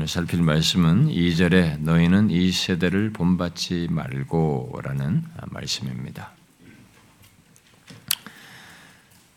[0.00, 6.32] 오늘 살필 말씀은 2절에 너희는 이 세대를 본받지 말고라는 말씀입니다.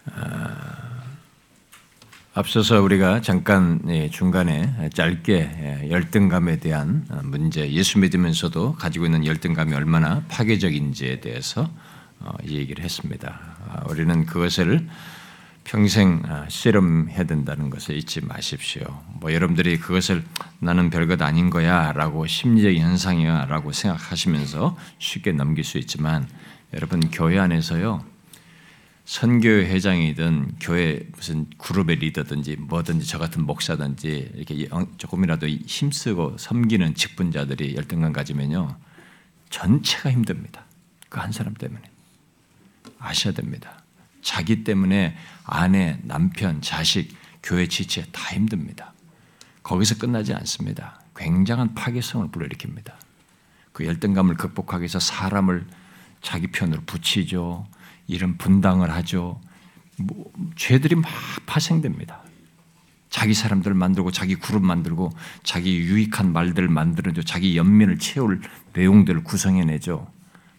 [0.05, 1.03] 아,
[2.33, 9.73] 앞서서 우리가 잠깐 예, 중간에 짧게 예, 열등감에 대한 문제, 예수 믿으면서도 가지고 있는 열등감이
[9.73, 11.69] 얼마나 파괴적인지에 대해서
[12.21, 13.37] 어, 얘기를 했습니다.
[13.67, 14.87] 아, 우리는 그것을
[15.63, 19.01] 평생 아, 씨름해야 된다는 것을 잊지 마십시오.
[19.19, 20.23] 뭐 여러분들이 그것을
[20.59, 26.27] 나는 별것 아닌 거야라고 심리적 현상이야라고 생각하시면서 쉽게 넘길 수 있지만
[26.73, 28.03] 여러분 교회 안에서요
[29.05, 34.67] 선교회 회장이든 교회 무슨 그룹의 리더든지 뭐든지 저 같은 목사든지 이렇게
[34.97, 38.77] 조금이라도 힘쓰고 섬기는 직분자들이 열등감 가지면요
[39.49, 40.65] 전체가 힘듭니다.
[41.09, 41.81] 그 한 사람 때문에
[42.97, 43.83] 아셔야 됩니다.
[44.21, 48.93] 자기 때문에 아내, 남편, 자식, 교회 지체 다 힘듭니다.
[49.63, 51.01] 거기서 끝나지 않습니다.
[51.15, 52.93] 굉장한 파괴성을 불러일으킵니다.
[53.71, 55.65] 그 열등감을 극복하기 위해서 사람을
[56.21, 57.67] 자기 편으로 붙이죠.
[58.07, 59.39] 이런 분당을 하죠.
[59.97, 61.09] 뭐, 죄들이 막
[61.45, 62.21] 파생됩니다.
[63.09, 65.11] 자기 사람들 만들고 자기 그룹 만들고
[65.43, 68.41] 자기 유익한 말들 만들어줘 자기 연민을 채울
[68.73, 70.11] 내용들을 구성해내죠.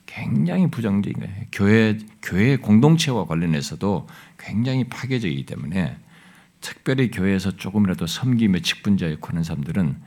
[0.06, 1.34] 굉장히 부정적인 거예요.
[1.50, 4.06] 교회 교회 공동체와 관련해서도
[4.44, 5.98] 굉장히 파괴적이기 때문에
[6.60, 10.00] 특별히 교회에서 조금이라도 섬김의 직분자에 하는 사람들은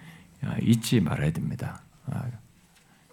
[0.62, 1.82] 잊지 말아야 됩니다.
[2.06, 2.24] 아,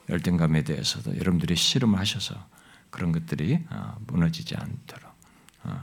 [0.08, 2.34] 열등감에 대해서도 여러분들이 씨름하셔서
[2.90, 5.10] 그런 것들이 어, 무너지지 않도록
[5.64, 5.80] 어,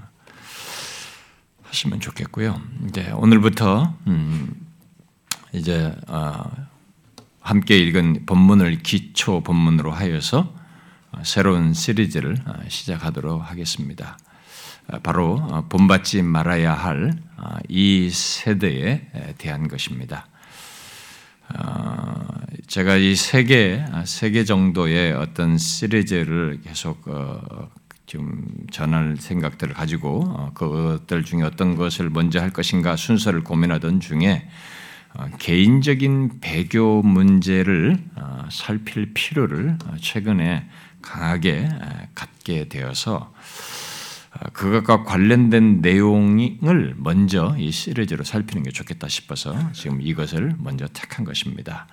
[1.64, 2.62] 하시면 좋겠고요.
[2.88, 4.68] 이제 오늘부터 음,
[5.54, 6.50] 이제 어,
[7.42, 10.54] 함께 읽은 본문을 기초 본문으로 하여서
[11.24, 12.38] 새로운 시리즈를
[12.70, 14.18] 시작하도록 하겠습니다.
[15.04, 17.32] 바로 본받지 말아야 할
[17.68, 19.02] 이 세대에
[19.38, 20.28] 대한 것입니다.
[21.54, 22.26] 어,
[22.68, 27.70] 제가 이 세 개, 세개 정도의 어떤 시리즈를 계속 어,
[28.06, 34.48] 지금 전할 생각들을 가지고 어, 그것들 중에 어떤 것을 먼저 할 것인가 순서를 고민하던 중에
[35.40, 38.02] 개인적인 배교 문제를
[38.50, 40.70] 살필 필요를 최근에
[41.02, 41.68] 강하게
[42.16, 43.42] 갖게 되어서 아,
[44.54, 51.88] 그것과 관련된 내용을 먼저 이 시리즈로 살피는 게 좋겠다 싶어서 지금 이것을 먼저 택한 것입니다.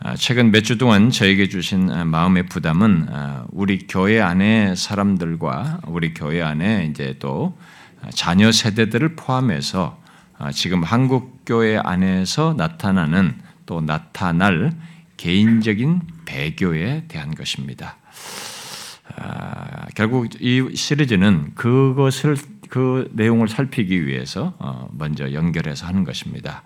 [0.00, 3.08] 아, 최근 몇 주 동안 저에게 주신 아, 마음의 부담은
[3.50, 7.58] 우리 교회 안에 사람들과 우리 교회 안에 이제 또
[8.14, 10.00] 자녀 세대들을 포함해서
[10.52, 14.72] 지금 한국 교회 안에서 나타나는 또 나타날
[15.16, 17.96] 개인적인 배교에 대한 것입니다.
[19.20, 22.36] 아, 결국 이 시리즈는 그것을
[22.68, 26.62] 그 내용을 살피기 위해서 어, 먼저 연결해서 하는 것입니다.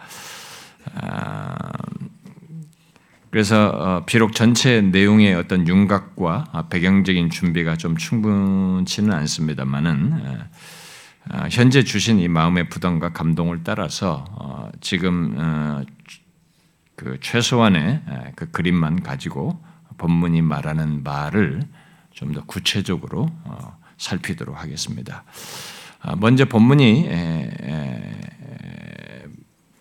[0.94, 1.56] 아,
[3.30, 10.12] 그래서 어, 비록 전체 내용의 어떤 윤곽과 배경적인 준비가 좀 충분치는 않습니다만은
[11.30, 15.84] 아, 현재 주신 이 마음의 부담과 감동을 따라서 어, 지금
[16.96, 18.02] 그 최소한의
[18.36, 19.58] 그 그림만 가지고
[19.96, 21.62] 본문이 말하는 말을
[22.14, 25.24] 좀 더 구체적으로 어, 살피도록 하겠습니다.
[26.00, 27.08] 아, 먼저 본문이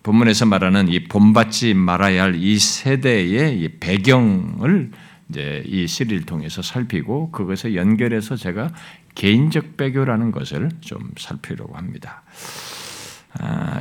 [0.04, 4.92] 본문에서 말하는 이 본받지 말아야 할 이 세대의 배경을
[5.30, 8.74] 이제 이 시리를 통해서 살피고 그것에 연결해서 제가
[9.16, 12.24] 개인적 배교라는 것을 좀 살피려고 합니다.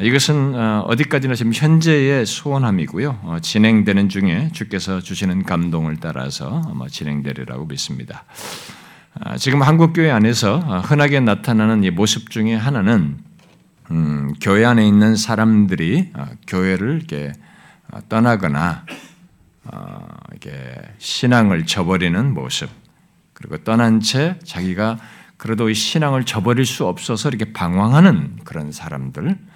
[0.00, 3.20] 아, 이것은 어, 어디까지나 지금 현재의 소원함이고요.
[3.22, 8.24] 어, 진행되는 중에 주께서 주시는 감동을 따라서 아마 진행되리라고 믿습니다.
[9.20, 13.18] 아, 지금 한국 교회 안에서 어, 흔하게 나타나는 이 모습 중에 하나는
[13.90, 16.12] 음, 교회 안에 있는 사람들이
[16.46, 17.32] 교회를 이렇게
[18.08, 18.86] 떠나거나
[20.30, 22.70] 이렇게 신앙을 저버리는 모습
[23.34, 24.98] 그리고 떠난 채 자기가
[25.36, 29.49] 그래도 이 신앙을 저버릴 수 없어서 이렇게 방황하는 그런 사람들.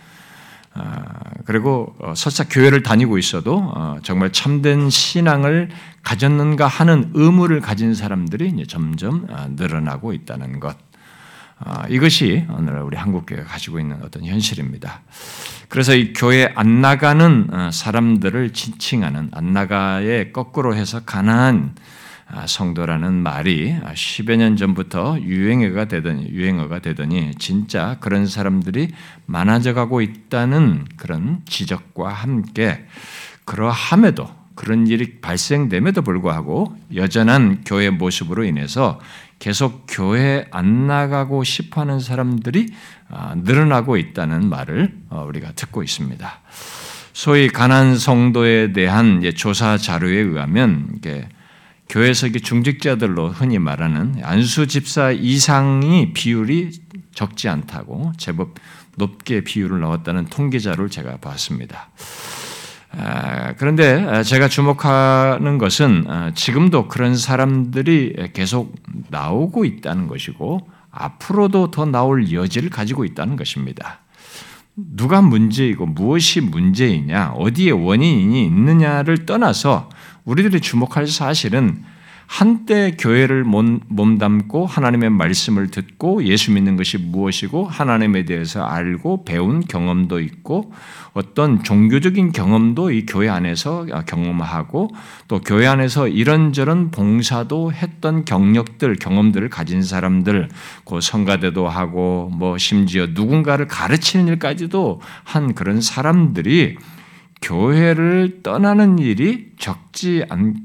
[0.74, 1.04] 아,
[1.44, 5.70] 그리고 어, 설사 교회를 다니고 있어도 어, 정말 참된 신앙을
[6.02, 10.76] 가졌는가 하는 의무를 가진 사람들이 점점 아, 늘어나고 있다는 것.
[11.58, 15.02] 아, 이것이 오늘 우리 한국 교회가 가지고 있는 어떤 현실입니다.
[15.68, 21.94] 그래서 이 교회 안 나가는 어, 사람들을 지칭하는 안 나가의 거꾸로 해서 가난한 아,
[22.46, 28.88] 성도라는 말이 10여 년 전부터 유행어가 되더니 유행어가 되더니 진짜 그런 사람들이
[29.26, 32.86] 많아져 가고 있다는 그런 지적과 함께
[33.44, 39.00] 그러함에도 그런 일이 발생됨에도 불구하고 여전한 교회 모습으로 인해서
[39.38, 42.68] 계속 교회 안 나가고 싶어 하는 사람들이
[43.08, 46.40] 아, 늘어나고 있다는 말을 어, 우리가 듣고 있습니다.
[47.12, 50.88] 소위 가난 성도에 대한 조사 자료에 의하면
[51.94, 56.73] 교회에서 중직자들로 흔히 말하는 안수 집사 이상이 비율이
[57.14, 58.56] 적지 않다고 제법
[58.96, 61.91] 높게 비율을 넣었다는 통계자를 제가 봤습니다.
[62.91, 68.75] 아, 그런데 제가 주목하는 것은 아, 지금도 그런 사람들이 계속
[69.11, 74.00] 나오고 있다는 것이고 앞으로도 더 나올 여지를 가지고 있다는 것입니다.
[74.75, 79.88] 누가 문제이고 무엇이 문제이냐, 어디에 원인이 있느냐를 떠나서
[80.24, 81.84] 우리들이 주목할 사실은
[82.26, 90.20] 한때 교회를 몸담고 하나님의 말씀을 듣고 예수 믿는 것이 무엇이고 하나님에 대해서 알고 배운 경험도
[90.20, 90.72] 있고
[91.12, 94.90] 어떤 종교적인 경험도 이 교회 안에서 경험하고
[95.28, 100.48] 또 교회 안에서 이런저런 봉사도 했던 경력들, 경험들을 가진 사람들,
[100.86, 106.76] 그 성가대도 하고 뭐 심지어 누군가를 가르치는 일까지도 한 그런 사람들이
[107.44, 110.56] 교회를 떠나는 일이 적지 않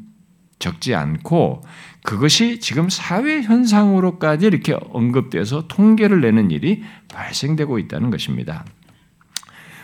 [0.59, 1.61] 적지 않고
[2.03, 6.83] 그것이 지금 사회 현상으로까지 이렇게 언급돼서 통계를 내는 일이
[7.13, 8.65] 발생되고 있다는 것입니다.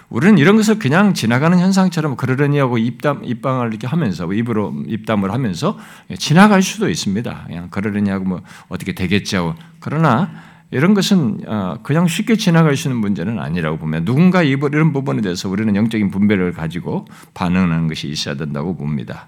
[0.10, 5.80] 우리는 이런 것을 그냥 지나가는 현상처럼 그러려니 하고 입담, 입방을 이렇게 하면서, 입으로 입담을 하면서
[6.18, 7.46] 지나갈 수도 있습니다.
[7.48, 9.56] 그냥 그러려니 하고 뭐 어떻게 되겠지 하고.
[9.80, 10.32] 그러나
[10.72, 15.50] 이런 것은 어, 그냥 쉽게 지나갈 수 있는 문제는 아니라고 보면 누군가 이런 부분에 대해서
[15.50, 19.28] 우리는 영적인 분별을 가지고 반응하는 것이 있어야 된다고 봅니다.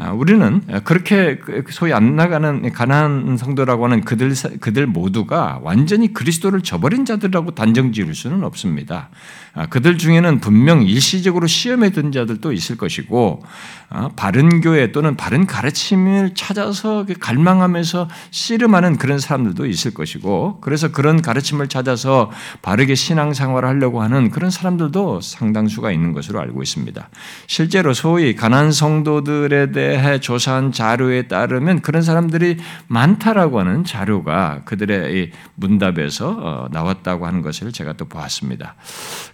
[0.00, 6.62] 아, 우리는 그렇게 그 소위 안 나가는 가난한 성도라고 하는 그들 그들 모두가 완전히 그리스도를
[6.62, 9.10] 저버린 자들이라고 단정 지을 수는 없습니다.
[9.52, 13.42] 아, 그들 중에는 분명 일시적으로 시험에 든 자들도 있을 것이고
[13.88, 21.20] 아, 바른 교회 또는 바른 가르침을 찾아서 갈망하면서 씨름하는 그런 사람들도 있을 것이고 그래서 그런
[21.20, 22.30] 가르침을 찾아서
[22.62, 27.08] 바르게 신앙생활을 하려고 하는 그런 사람들도 상당수가 있는 것으로 알고 있습니다.
[27.48, 36.36] 실제로 소위 가난 성도들에 대해 조사한 자료에 따르면 그런 사람들이 많다라고 하는 자료가 그들의 문답에서
[36.38, 38.76] 어, 나왔다고 하는 것을 제가 또 보았습니다.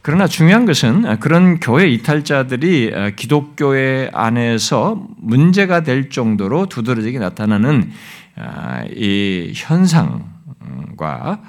[0.06, 7.90] 그러나 중요한 것은 그런 교회 이탈자들이 기독교회 안에서 문제가 될 정도로 두드러지게 나타나는
[8.36, 11.40] 아, 이 현상과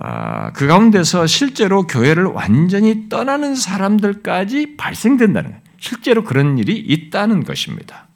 [0.00, 5.56] 아, 그 가운데서 실제로 교회를 완전히 떠나는 사람들까지 발생된다는.
[5.78, 8.06] 실제로 그런 일이 있다는 것입니다.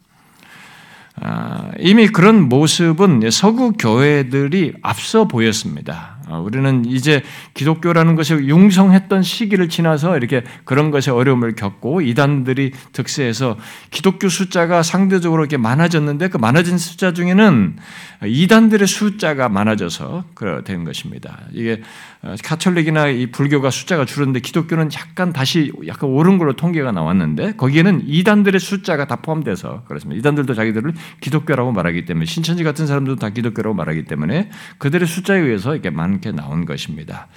[1.20, 6.17] 아, 이미 그런 모습은 서구 교회들이 앞서 보였습니다.
[6.28, 7.22] 어, 우리는 이제
[7.54, 13.56] 기독교라는 것이 융성했던 시기를 지나서 이렇게 그런 것에 어려움을 겪고 이단들이 득세해서
[13.90, 17.76] 기독교 숫자가 상대적으로 이렇게 많아졌는데 그 많아진 숫자 중에는
[18.24, 20.24] 이단들의 숫자가 많아져서
[20.64, 21.40] 된 것입니다.
[21.52, 21.82] 이게
[22.20, 28.02] 어, 카톨릭이나 이 불교가 숫자가 줄었는데 기독교는 약간 다시 약간 오른 걸로 통계가 나왔는데 거기에는
[28.06, 30.18] 이단들의 숫자가 다 포함돼서 그렇습니다.
[30.18, 35.74] 이단들도 자기들을 기독교라고 말하기 때문에 신천지 같은 사람들도 다 기독교라고 말하기 때문에 그들의 숫자에 의해서
[35.74, 37.28] 이렇게 많게 나온 것입니다.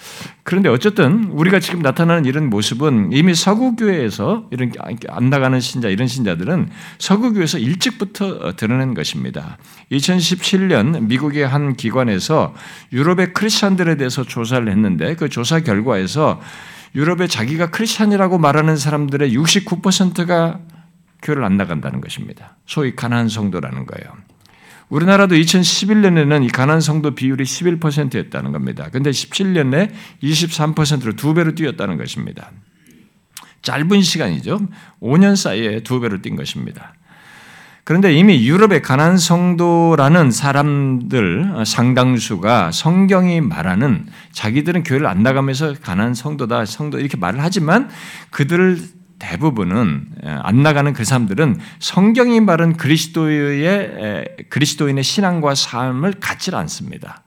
[0.44, 4.72] 그런데 어쨌든 우리가 지금 나타나는 이런 모습은 이미 서구교회에서 이런
[5.10, 6.70] 안 나가는 신자 이런 신자들은
[7.00, 9.58] 서구교회에서 일찍부터 드러낸 것입니다.
[9.92, 12.54] 2017년 미국의 한 기관에서
[12.92, 16.42] 유럽의 크리스천들에 대해서 조사를 했는데 그 조사 결과에서
[16.96, 20.60] 유럽에 자기가 크리스천이라고 말하는 사람들의 69%가
[21.22, 22.58] 교회를 안 나간다는 것입니다.
[22.66, 24.31] 소위 가난 성도라는 거예요.
[24.92, 28.90] 우리나라도 2011년에는 이 가난 성도 비율이 11%였다는 겁니다.
[28.92, 29.90] 근데 17년에
[30.22, 32.52] 23%로 두 배로 뛰었다는 것입니다.
[33.62, 34.60] 짧은 시간이죠.
[35.02, 36.94] 5년 사이에 두 배로 뛴 것입니다.
[37.86, 46.66] 그런데 이미 유럽의 가난 성도라는 사람들 상당수가 성경이 말하는 자기들은 교회를 안 나가면서 가난 성도다,
[46.66, 47.90] 성도 이렇게 말을 하지만
[48.30, 48.78] 그들을
[49.22, 57.24] 대부분은 안 나가는 그 사람들은 성경이 말한 그리스도의 그리스도인의 신앙과 삶을 갖지 않습니다.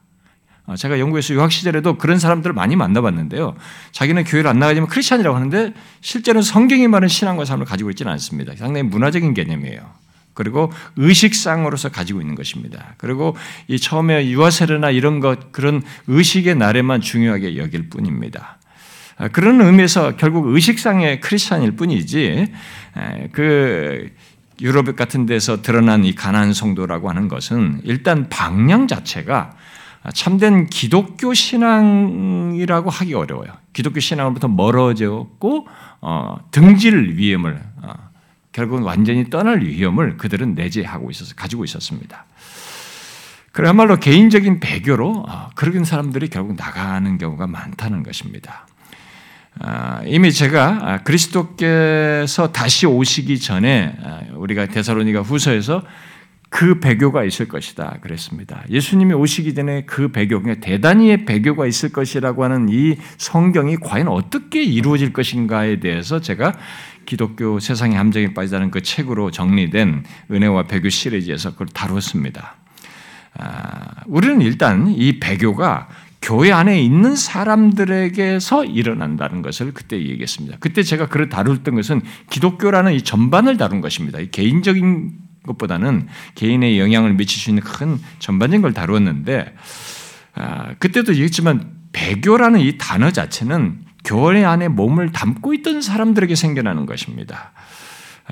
[0.67, 3.55] 어, 제가 영국에서 유학 시절에도 그런 사람들을 많이 만나봤는데요.
[3.93, 8.55] 자기는 교회를 안 나가지만 크리스천이라고 하는데 실제는 성경이 말하는 신앙과 삶을 가지고 있지는 않습니다.
[8.57, 9.81] 상당히 문화적인 개념이에요.
[10.33, 12.95] 그리고 의식상으로서 가지고 있는 것입니다.
[12.97, 13.37] 그리고
[13.69, 18.59] 이 처음에 유아세례나 이런 것 그런 의식의 날에만 중요하게 여길 뿐입니다.
[19.17, 22.53] 아, 그런 의미에서 결국 의식상의 크리스찬일 뿐이지
[23.33, 24.11] 그
[24.61, 29.57] 유럽 같은 데서 드러난 이 가난 성도라고 하는 것은 일단 방향 자체가
[30.13, 33.53] 참된 기독교 신앙이라고 하기 어려워요.
[33.73, 35.67] 기독교 신앙으로부터 멀어졌고
[36.03, 37.95] 어, 등질 위험을 어,
[38.53, 42.27] 결국은 완전히 떠날 위험을 그들은 내재하고 있어서 가지고 있었습니다.
[43.53, 48.67] 그야말로 개인적인 배교로 어, 그런 사람들이 결국 나가는 경우가 많다는 것입니다.
[49.61, 55.83] 아, 이미 제가 아, 그리스도께서 다시 오시기 전에 아, 우리가 데살로니가 후서에서
[56.51, 58.63] 그 배교가 있을 것이다 그랬습니다.
[58.71, 64.63] 예수님이 오시기 전에 그 배교, 그러니까 대단히의 배교가 있을 것이라고 하는 이 성경이 과연 어떻게
[64.63, 66.57] 이루어질 것인가에 대해서 제가
[67.07, 72.55] 기독교 세상의 함정에 빠지다는 그 책으로 정리된 은혜와 배교 시리즈에서 그걸 다루었습니다.
[74.07, 75.89] 우리는 일단 이 배교가
[76.25, 80.57] 교회 안에 있는 사람들에게서 일어난다는 것을 그때 얘기했습니다.
[80.59, 82.01] 그때 제가 그를 다룰던 것은
[82.31, 84.19] 기독교라는 이 전반을 다룬 것입니다.
[84.33, 85.13] 개인적인
[85.45, 89.55] 것보다는 개인의 영향을 미칠 수 있는 큰 전반적인 걸 다루었는데
[90.37, 97.53] 아, 그때도 얘기했지만 배교라는 이 단어 자체는 교회 안에 몸을 담고 있던 사람들에게 생겨나는 것입니다.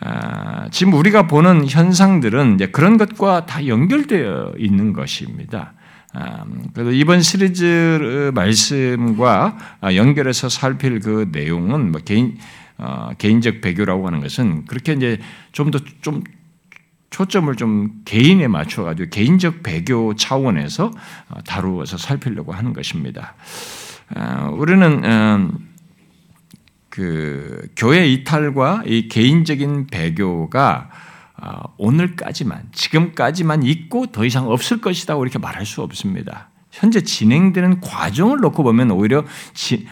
[0.01, 5.75] 아, 지금 우리가 보는 현상들은 그런 것과 다 연결되어 있는 것입니다.
[6.15, 12.39] 음, 그래서 이번 시리즈 말씀과 연결해서 살필 그 내용은 뭐 개인
[12.79, 15.19] 어, 개인적 배교라고 하는 것은 그렇게 이제
[15.53, 16.25] 좀 더좀 좀
[17.11, 20.91] 초점을 좀 개인에 맞춰가지고 개인적 배교 차원에서
[21.29, 23.35] 어, 다루어서 살피려고 하는 것입니다.
[24.17, 25.69] 어, 우리는 음,
[26.89, 31.12] 그 교회 이탈과 이 개인적인 배교가 아,
[31.77, 36.49] 오늘까지만, 지금까지만 있고 더 이상 없을 것이다 이렇게 말할 수 없습니다.
[36.73, 39.25] 현재 진행되는 과정을 놓고 보면 오히려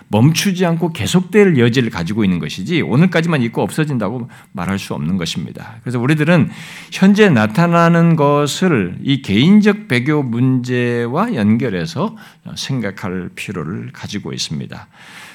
[0.08, 5.76] 멈추지 않고 계속될 여지를 가지고 있는 것이지 오늘까지만 있고 없어진다고 말할 수 없는 것입니다.
[5.82, 6.48] 그래서 우리들은
[6.90, 12.16] 현재 나타나는 것을 이 개인적 배교 문제와 연결해서
[12.56, 14.88] 생각할 필요를 가지고 있습니다.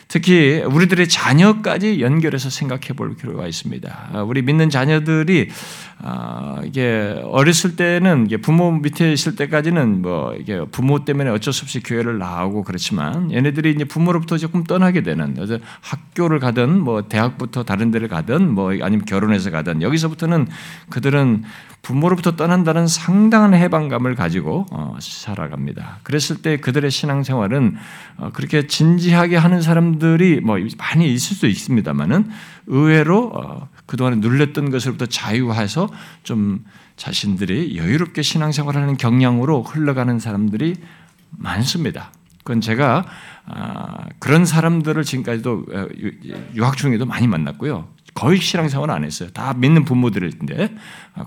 [0.08, 4.10] 특히 우리들의 자녀까지 연결해서 생각해 볼 필요가 있습니다.
[4.14, 5.50] 아, 우리 믿는 자녀들이
[5.98, 11.82] 아, 이게 어렸을 때는 부모 밑에 있을 때까지는 뭐 이게 부모 때문에 어쩔 수 없이
[11.82, 15.36] 교회를 나오고 그렇지만 얘네들이 이제 부모로부터 조금 떠나게 되는
[15.82, 20.48] 학교를 가든 뭐 대학부터 다른 데를 가든 뭐 아니면 결혼해서 가든 여기서부터는
[20.90, 21.44] 그들은
[21.86, 26.00] 부모로부터 떠난다는 상당한 해방감을 가지고 어, 살아갑니다.
[26.02, 27.76] 그랬을 때 그들의 신앙생활은
[28.18, 32.28] 어, 그렇게 진지하게 하는 사람들이 뭐 많이 있을 수 있습니다만은
[32.66, 35.88] 의외로 어, 그동안에 눌렸던 것으로부터 자유해서
[36.24, 36.66] 좀
[36.98, 40.78] 자신들이 여유롭게 신앙생활하는 경향으로 흘러가는 사람들이
[41.30, 42.12] 많습니다.
[42.40, 43.06] 그건 제가
[43.46, 45.66] 아, 그런 사람들을 지금까지도
[46.56, 47.88] 유학 중에도 많이 만났고요.
[48.16, 49.30] 거의 신앙생활 안 했어요.
[49.34, 50.74] 다 믿는 부모들인데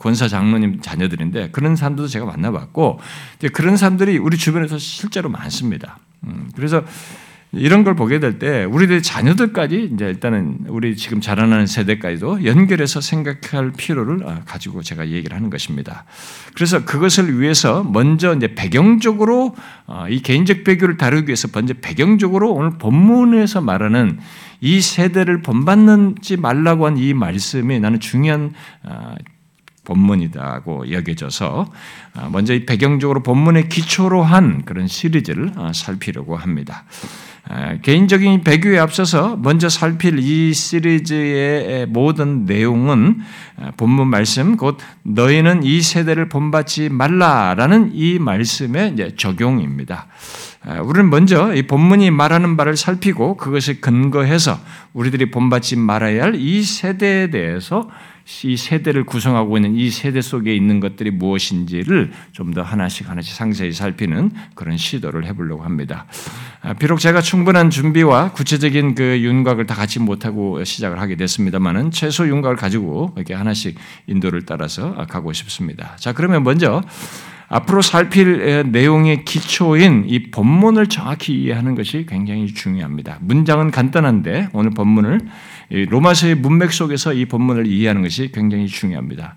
[0.00, 2.98] 권사 장로님 자녀들인데 그런 사람들도 제가 만나봤고
[3.52, 5.98] 그런 사람들이 우리 주변에서 실제로 많습니다.
[6.24, 6.82] 음, 그래서
[7.52, 13.72] 이런 걸 보게 될 때 우리들 자녀들까지 이제 일단은 우리 지금 자라나는 세대까지도 연결해서 생각할
[13.72, 16.04] 필요를 아, 가지고 제가 얘기를 하는 것입니다.
[16.54, 22.72] 그래서 그것을 위해서 먼저 이제 배경적으로 어, 이 개인적 배교를 다루기 위해서 먼저 배경적으로 오늘
[22.78, 24.18] 본문에서 말하는
[24.60, 28.52] 이 세대를 본받는지 말라고 한 이 말씀이 나는 중요한
[28.84, 29.14] 아,
[29.84, 31.72] 본문이다고 여겨져서
[32.14, 36.84] 아, 먼저 이 배경적으로 본문의 기초로 한 그런 시리즈를 살피려고 합니다.
[37.82, 43.20] 개인적인 배교에 앞서서 먼저 살필 이 시리즈의 모든 내용은
[43.78, 50.08] 본문 말씀 곧 너희는 이 세대를 본받지 말라라는 이 말씀의 적용입니다.
[50.82, 54.58] 우리는 먼저 이 본문이 말하는 바를 살피고 그것을 근거해서
[54.92, 57.88] 우리들이 본받지 말아야 할 이 세대에 대해서
[58.44, 63.72] 이 세대를 구성하고 있는 이 세대 속에 있는 것들이 무엇인지를 좀 더 하나씩 하나씩 상세히
[63.72, 66.06] 살피는 그런 시도를 해보려고 합니다.
[66.62, 72.26] 아, 비록 제가 충분한 준비와 구체적인 그 윤곽을 다 같이 못하고 시작을 하게 됐습니다만은 최소
[72.26, 75.94] 윤곽을 가지고 이렇게 하나씩 인도를 따라서 가고 싶습니다.
[75.96, 76.82] 자, 그러면 먼저
[77.48, 83.18] 앞으로 살필 내용의 기초인 이 본문을 정확히 이해하는 것이 굉장히 중요합니다.
[83.20, 85.20] 문장은 간단한데 오늘 본문을
[85.70, 89.34] 로마서의 문맥 속에서 이 본문을 이해하는 것이 굉장히 중요합니다.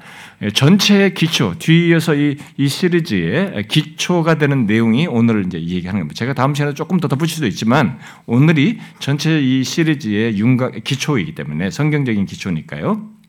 [0.54, 6.18] 전체의 기초, 뒤이어서 이, 이 시리즈의 기초가 되는 내용이 오늘 이제 얘기하는 겁니다.
[6.18, 11.70] 제가 다음 시간에 조금 더 덧붙일 수도 있지만 오늘이 전체 이 시리즈의 윤곽, 기초이기 때문에
[11.70, 13.21] 성경적인 기초니까요.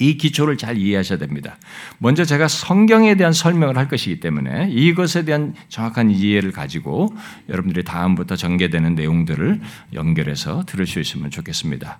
[0.00, 1.56] 이 기초를 잘 이해하셔야 됩니다.
[1.98, 7.14] 먼저 제가 성경에 대한 설명을 할 것이기 때문에 이것에 대한 정확한 이해를 가지고
[7.48, 9.60] 여러분들이 다음부터 전개되는 내용들을
[9.94, 11.98] 연결해서 들을 수 있으면 좋겠습니다.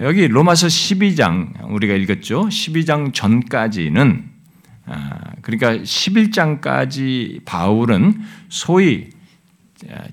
[0.00, 2.48] 여기 로마서 12장 우리가 읽었죠.
[2.48, 4.34] 12장 전까지는
[4.86, 9.08] 아, 그러니까 11장까지 바울은 소위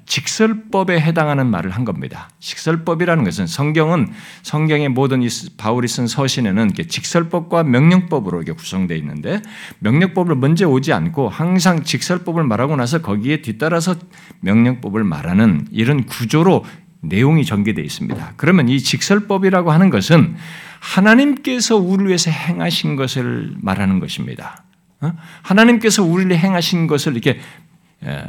[0.06, 2.30] 직설법에 해당하는 말을 한 겁니다.
[2.40, 4.12] 직설법이라는 것은 성경은
[4.44, 5.22] 성경의 모든
[5.58, 9.42] 바울이 쓴 서신에는 직설법과 명령법으로 이렇게 구성되어 있는데
[9.80, 13.96] 명령법을 먼저 오지 않고 항상 직설법을 말하고 나서 거기에 뒤따라서
[14.42, 16.66] 명령법을 말하는 이런 구조로
[17.02, 18.34] 내용이 전개되어 있습니다.
[18.38, 20.36] 그러면 이 직설법이라고 하는 것은
[20.80, 24.64] 하나님께서 우리를 위해서 행하신 것을 말하는 것입니다.
[25.02, 25.14] 어?
[25.42, 27.40] 하나님께서 우리를 행하신 것을 이렇게 예,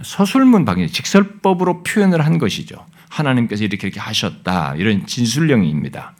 [0.02, 2.86] 서술문 방향, 직설법으로 표현을 한 것이죠.
[3.08, 4.74] 하나님께서 이렇게 이렇게 하셨다.
[4.76, 6.14] 이런 진술령입니다.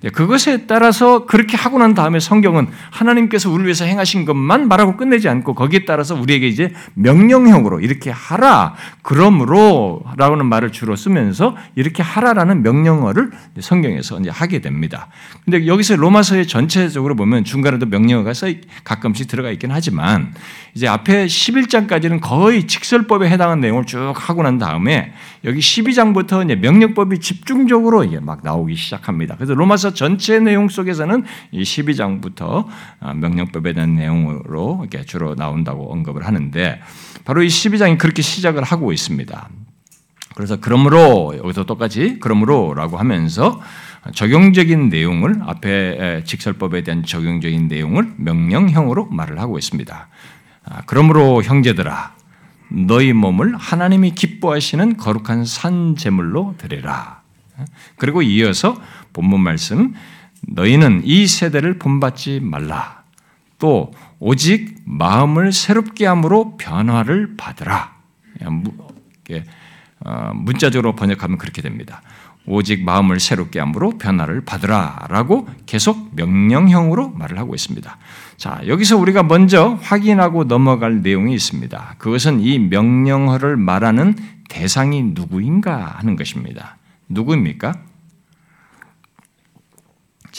[0.00, 5.28] 네, 그것에 따라서 그렇게 하고 난 다음에 성경은 하나님께서 우리를 위해서 행하신 것만 말하고 끝내지
[5.28, 8.76] 않고 거기에 따라서 우리에게 이제 명령형으로 이렇게 하라.
[9.02, 15.08] 그러므로 라는 말을 주로 쓰면서 이렇게 하라라는 명령어를 성경에서 이제 하게 됩니다.
[15.44, 18.46] 근데 여기서 로마서의 전체적으로 보면 중간에도 명령어가 써
[18.84, 20.32] 가끔씩 들어가 있긴 하지만
[20.74, 25.12] 이제 앞에 11장까지는 거의 직설법에 해당하는 내용을 쭉 하고 난 다음에
[25.44, 29.34] 여기 12장부터 이제 명령법이 집중적으로 이게 막 나오기 시작합니다.
[29.34, 32.66] 그래서 로마서 전체 내용 속에서는 이 12장부터
[33.00, 36.80] 아, 명령법에 대한 내용으로 이렇게 주로 나온다고 언급을 하는데
[37.24, 39.48] 바로 이 12장이 그렇게 시작을 하고 있습니다.
[40.34, 43.60] 그래서 그러므로 여기서 똑같이 그러므로라고 하면서
[44.14, 50.08] 적용적인 내용을 앞에 직설법에 대한 적용적인 내용을 명령형으로 말을 하고 있습니다.
[50.64, 52.14] 아, 그러므로 형제들아
[52.70, 57.22] 너희 몸을 하나님이 기뻐하시는 거룩한 산 제물로 드리라.
[57.96, 58.80] 그리고 이어서
[59.18, 59.94] 본문 말씀
[60.42, 63.02] 너희는 이 세대를 본받지 말라.
[63.58, 67.96] 또 오직 마음을 새롭게 함으로 변화를 받으라.
[70.04, 72.00] 어, 문자적으로 번역하면 그렇게 됩니다.
[72.46, 77.98] 오직 마음을 새롭게 함으로 변화를 받으라라고 계속 명령형으로 말을 하고 있습니다.
[78.36, 81.96] 자, 여기서 우리가 먼저 확인하고 넘어갈 내용이 있습니다.
[81.98, 84.14] 그것은 이 명령어를 말하는
[84.48, 86.76] 대상이 누구인가 하는 것입니다.
[87.08, 87.87] 누구입니까?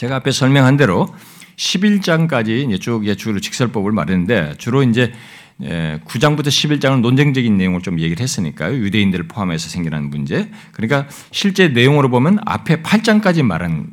[0.00, 1.14] 제가 앞에 설명한 대로
[1.56, 5.12] 11장까지 쭉 주로 직설법을 말했는데 주로 이제
[5.60, 8.76] 9장부터 예, 11장은 논쟁적인 내용을 좀 얘기를 했으니까요.
[8.76, 10.50] 유대인들을 포함해서 생겨난 문제.
[10.72, 13.88] 그러니까 실제 내용으로 보면 앞에 8장까지 말한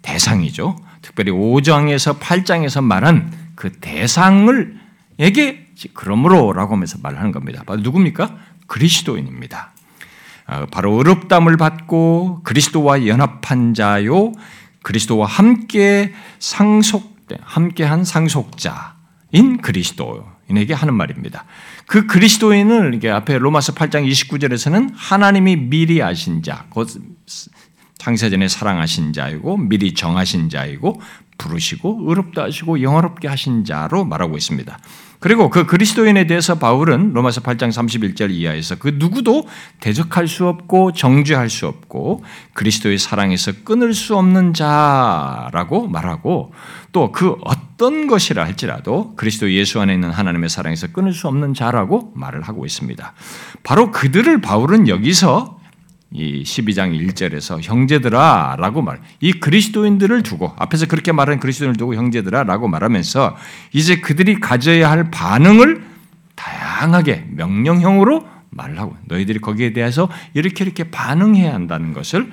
[0.00, 0.76] 대상이죠.
[1.02, 4.80] 특별히 5장에서 8장에서 말한 그 대상을
[5.18, 7.64] 에게 그러므로라고 하면서 말하는 겁니다.
[7.66, 8.34] 바로 누굽니까?
[8.66, 9.74] 그리스도인입니다.
[10.46, 14.32] 아, 바로 의롭담을 받고 그리스도와 연합한 자요,
[14.82, 20.26] 그리스도와 함께 상속, 함께한 상속자인 그리스도.
[20.50, 21.44] 인에게 하는 말입니다.
[21.86, 26.88] 그 그리스도인을 이게 앞에 로마서 8장 29절에서는 하나님이 미리 아신 자, 곧
[27.98, 31.00] 창세전에 사랑하신 자이고 미리 정하신 자이고
[31.38, 34.78] 부르시고 의롭다 하시고 영화롭게 하신 자로 말하고 있습니다.
[35.20, 39.46] 그리고 그 그리스도인에 대해서 바울은 로마서 8장 31절 이하에서 그 누구도
[39.80, 46.52] 대적할 수 없고 정죄할 수 없고 그리스도의 사랑에서 끊을 수 없는 자라고 말하고
[46.92, 52.12] 또 그 어떤 것이라 할지라도 그리스도 예수 안에 있는 하나님의 사랑에서 끊을 수 없는 자라고
[52.14, 53.12] 말을 하고 있습니다.
[53.62, 55.59] 바로 그들을 바울은 여기서
[56.12, 62.42] 이 12장 1절에서 형제들아 라고 말, 이 그리스도인들을 두고, 앞에서 그렇게 말한 그리스도인을 두고 형제들아
[62.44, 63.36] 라고 말하면서
[63.72, 65.84] 이제 그들이 가져야 할 반응을
[66.34, 72.30] 다양하게 명령형으로 말을 하고, 너희들이 거기에 대해서 이렇게 이렇게 반응해야 한다는 것을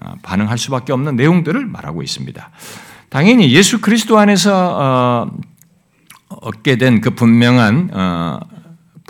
[0.00, 2.50] 어, 반응할 수밖에 없는 내용들을 말하고 있습니다.
[3.10, 5.38] 당연히 예수 그리스도 안에서 어,
[6.28, 8.40] 얻게 된 그 분명한 어,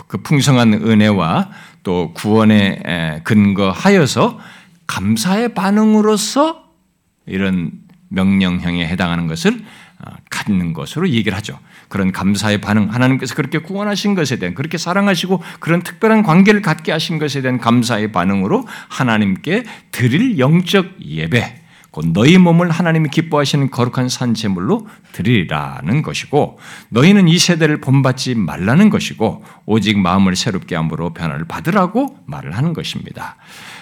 [0.07, 1.49] 그 풍성한 은혜와
[1.83, 4.39] 또 구원에 근거하여서
[4.87, 6.63] 감사의 반응으로서
[7.25, 7.71] 이런
[8.09, 9.63] 명령형에 해당하는 것을
[10.01, 11.59] 어, 갖는 것으로 얘기를 하죠.
[11.89, 17.19] 그런 감사의 반응, 하나님께서 그렇게 구원하신 것에 대한, 그렇게 사랑하시고 그런 특별한 관계를 갖게 하신
[17.19, 21.58] 것에 대한 감사의 반응으로 하나님께 드릴 영적 예배,
[21.91, 29.43] 곧 너희 몸을 하나님이 기뻐하시는 거룩한 산재물로 드리라는 것이고 너희는 이 세대를 본받지 말라는 것이고
[29.65, 33.37] 오직 마음을 새롭게 함으로 변화를 받으라고 말을 하는 것입니다.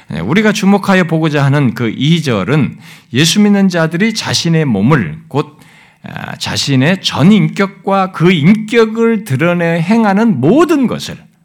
[0.09, 2.77] 네, 우리가 주목하여 보고자 하는 그 2절은
[3.13, 5.57] 예수 믿는 자들이 자신의 몸을 곧
[6.03, 11.36] 아, 자신의 전 인격과 그 인격을 드러내 행하는 모든 것을 예,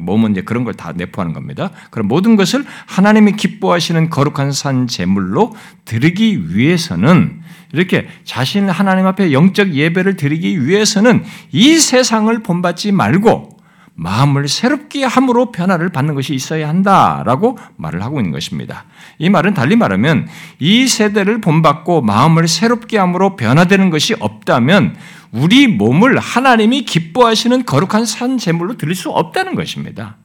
[0.00, 1.70] 몸은 이제 그런 걸 다 내포하는 겁니다.
[1.90, 5.54] 그럼 모든 것을 하나님이 기뻐하시는 거룩한 산 제물로
[5.84, 7.40] 드리기 위해서는
[7.72, 13.60] 이렇게 자신 하나님 앞에 영적 예배를 드리기 위해서는 이 세상을 본받지 말고
[13.94, 18.86] 마음을 새롭게 함으로 변화를 받는 것이 있어야 한다라고 말을 하고 있는 것입니다.
[19.18, 20.26] 이 말은 달리 말하면
[20.58, 24.96] 이 세대를 본받고 마음을 새롭게 함으로 변화되는 것이 없다면
[25.32, 30.16] 우리 몸을 하나님이 기뻐하시는 거룩한 산 제물로 드릴 수 없다는 것입니다.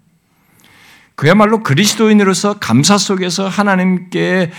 [1.16, 4.52] 그야말로 그리스도인으로서 감사 속에서 하나님께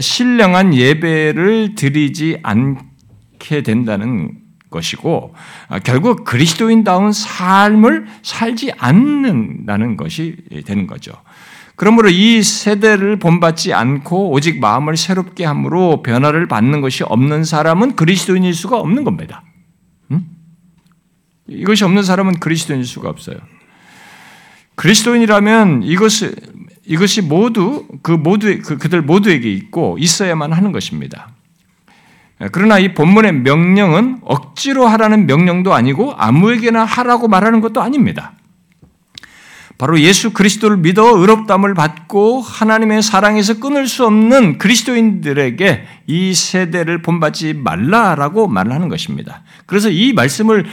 [0.00, 4.32] 신령한 예배를 드리지 않게 된다는
[4.70, 5.34] 것이고
[5.68, 10.36] 아, 결국 그리스도인다운 삶을 살지 않는다는 것이
[10.66, 11.12] 되는 거죠.
[11.74, 18.52] 그러므로 이 세대를 본받지 않고 오직 마음을 새롭게 함으로 변화를 받는 것이 없는 사람은 그리스도인일
[18.52, 19.42] 수가 없는 겁니다.
[21.48, 21.56] 음?
[21.56, 23.36] 이것이 없는 사람은 그리스도인일 수가 없어요.
[24.74, 26.34] 그리스도인이라면 이것이
[26.86, 31.30] 이것이 모두 그 모두 그, 그들 모두에게 있고 있어야만 하는 것입니다.
[32.52, 38.32] 그러나 이 본문의 명령은 억지로 하라는 명령도 아니고 아무에게나 하라고 말하는 것도 아닙니다.
[39.76, 47.54] 바로 예수 그리스도를 믿어 의롭담을 받고 하나님의 사랑에서 끊을 수 없는 그리스도인들에게 이 세대를 본받지
[47.54, 49.42] 말라라고 말하는 것입니다.
[49.66, 50.66] 그래서 이 말씀을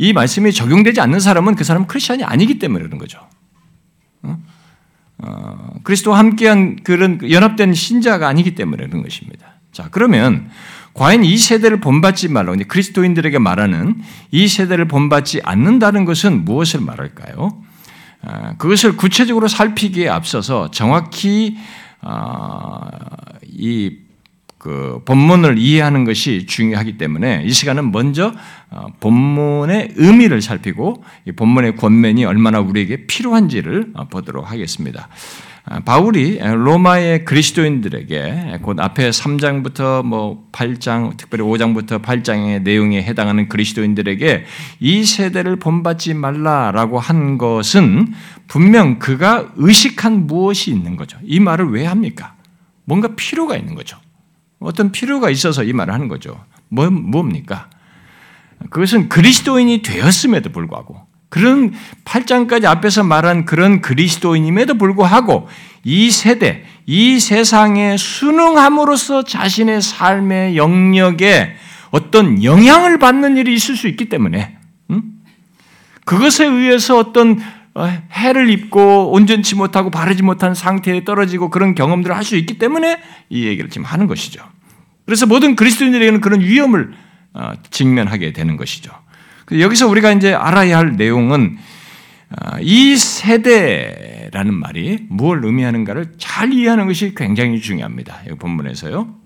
[0.00, 3.20] 이 말씀이 적용되지 않는 사람은 그 사람은 크리스천이 아니기 때문에 그런 거죠.
[4.22, 4.38] 어?
[5.18, 9.56] 어, 그리스도와 함께한 그런 연합된 신자가 아니기 때문에 그런 것입니다.
[9.72, 10.48] 자, 그러면
[10.94, 12.54] 과연 이 세대를 본받지 말라.
[12.66, 17.62] 그리스도인들에게 말하는 이 세대를 본받지 않는다는 것은 무엇을 말할까요?
[18.22, 21.58] 아, 그것을 구체적으로 살피기에 앞서서 정확히
[22.00, 22.88] 아,
[23.46, 23.98] 이
[24.60, 28.34] 그 본문을 이해하는 것이 중요하기 때문에 이 시간은 먼저
[28.68, 35.08] 어, 본문의 의미를 살피고 이 본문의 권면이 얼마나 우리에게 필요한지를 어, 보도록 하겠습니다.
[35.64, 44.44] 아, 바울이 로마의 그리스도인들에게 곧 앞에 3장부터 뭐 8장, 특별히 5장부터 8장의 내용에 해당하는 그리스도인들에게
[44.80, 48.12] 이 세대를 본받지 말라라고 한 것은
[48.46, 51.18] 분명 그가 의식한 무엇이 있는 거죠.
[51.24, 52.34] 이 말을 왜 합니까?
[52.84, 53.96] 뭔가 필요가 있는 거죠.
[54.60, 56.44] 어떤 필요가 있어서 이 말을 하는 거죠.
[56.68, 57.68] 뭐, 뭡니까?
[58.68, 61.72] 그것은 그리스도인이 되었음에도 불구하고 그런
[62.04, 65.48] 8장까지 앞에서 말한 그런 그리스도인임에도 불구하고
[65.84, 71.54] 이 세대, 이 세상에 순응함으로써 자신의 삶의 영역에
[71.90, 74.58] 어떤 영향을 받는 일이 있을 수 있기 때문에
[74.90, 75.02] 음?
[76.04, 82.24] 그것에 의해서 어떤 어, 해를 입고 온전치 못하고 바르지 못한 상태에 떨어지고 그런 경험들을 할
[82.24, 84.42] 수 있기 때문에 이 얘기를 지금 하는 것이죠.
[85.06, 86.92] 그래서 모든 그리스도인들에게는 그런 위험을
[87.34, 88.92] 어, 직면하게 되는 것이죠.
[89.52, 91.58] 여기서 우리가 이제 알아야 할 내용은
[92.36, 98.20] 아, 이 세대라는 말이 무엇을 의미하는가를 잘 이해하는 것이 굉장히 중요합니다.
[98.30, 99.19] 이 본문에서요.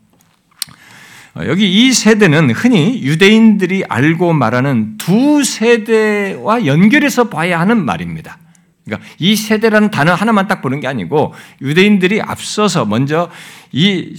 [1.37, 8.38] 어, 여기 이 세대는 흔히 유대인들이 알고 말하는 두 세대와 연결해서 봐야 하는 말입니다.
[8.85, 13.31] 그러니까 이 세대라는 단어 하나만 딱 보는 게 아니고 유대인들이 앞서서 먼저
[13.73, 14.14] 이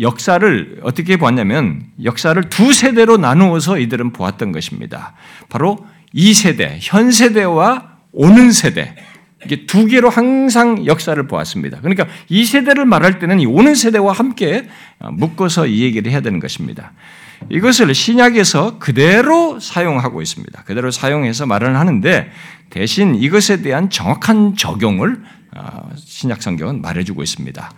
[0.00, 5.14] 역사를 어떻게 보았냐면 역사를 두 세대로 나누어서 이들은 보았던 것입니다.
[5.48, 8.94] 바로 이 세대, 현 세대와 오는 세대.
[9.44, 11.80] 이게 두 개로 항상 역사를 보았습니다.
[11.80, 14.68] 그러니까 이 세대를 말할 때는 이 오는 세대와 함께
[15.12, 16.92] 묶어서 이 얘기를 해야 되는 것입니다.
[17.50, 20.62] 이것을 신약에서 그대로 사용하고 있습니다.
[20.62, 22.30] 그대로 사용해서 말을 하는데
[22.70, 25.22] 대신 이것에 대한 정확한 적용을
[25.54, 27.70] 어, 신약 성경은 말해주고 있습니다.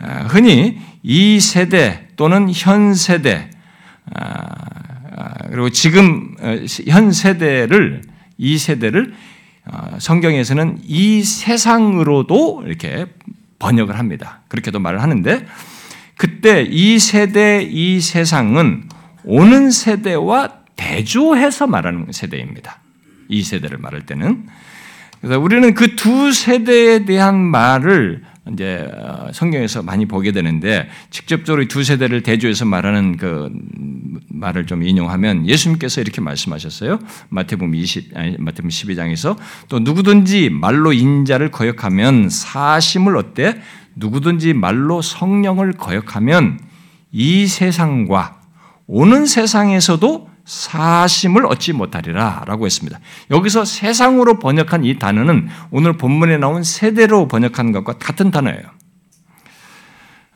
[0.00, 3.50] 어, 흔히 이 세대 또는 현 세대
[4.14, 4.30] 어,
[5.50, 6.36] 그리고 지금
[6.86, 8.02] 현 세대를
[8.36, 9.14] 이 세대를
[9.98, 13.06] 성경에서는 이 세상으로도 이렇게
[13.58, 14.40] 번역을 합니다.
[14.48, 15.46] 그렇게도 말을 하는데
[16.16, 18.88] 그때 이 세대 이 세상은
[19.24, 22.78] 오는 세대와 대조해서 말하는 세대입니다.
[23.28, 24.46] 이 세대를 말할 때는.
[25.20, 31.84] 그래서 우리는 그 두 세대에 대한 말을 이제 어, 성경에서 많이 보게 되는데 직접적으로 두
[31.84, 33.50] 세대를 대조해서 말하는 그
[34.28, 36.98] 말을 좀 인용하면 예수님께서 이렇게 말씀하셨어요.
[37.28, 39.36] 마태복음 20 아니 마태복음 12장에서
[39.68, 43.60] 또 누구든지 말로 인자를 거역하면 사심을 얻되
[43.96, 46.60] 누구든지 말로 성령을 거역하면
[47.12, 48.40] 이 세상과
[48.86, 52.98] 오는 세상에서도 사심을 얻지 못하리라 라고 했습니다.
[53.30, 58.62] 여기서 세상으로 번역한 이 단어는 오늘 본문에 나온 세대로 번역한 것과 같은 단어예요.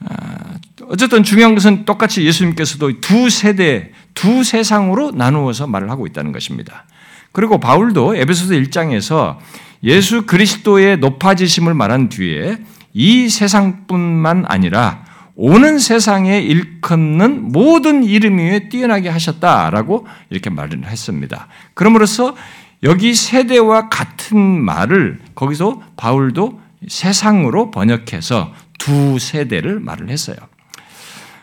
[0.05, 6.85] 아, 어쨌든 중요한 것은 똑같이 예수님께서도 두 세대, 두 세상으로 나누어서 말을 하고 있다는 것입니다.
[7.33, 9.39] 그리고 바울도 에베소서 1장에서
[9.83, 12.59] 예수 그리스도의 높아지심을 말한 뒤에
[12.93, 15.02] 이 세상뿐만 아니라
[15.35, 21.49] 오는 세상에 일컫는 모든 이름 위에 뛰어나게 하셨다라고 이렇게 말을 했습니다.
[21.75, 22.37] 그러므로서
[22.83, 30.37] 여기 세대와 같은 말을 거기서 바울도 세상으로 번역해서 두 세대를 말을 했어요.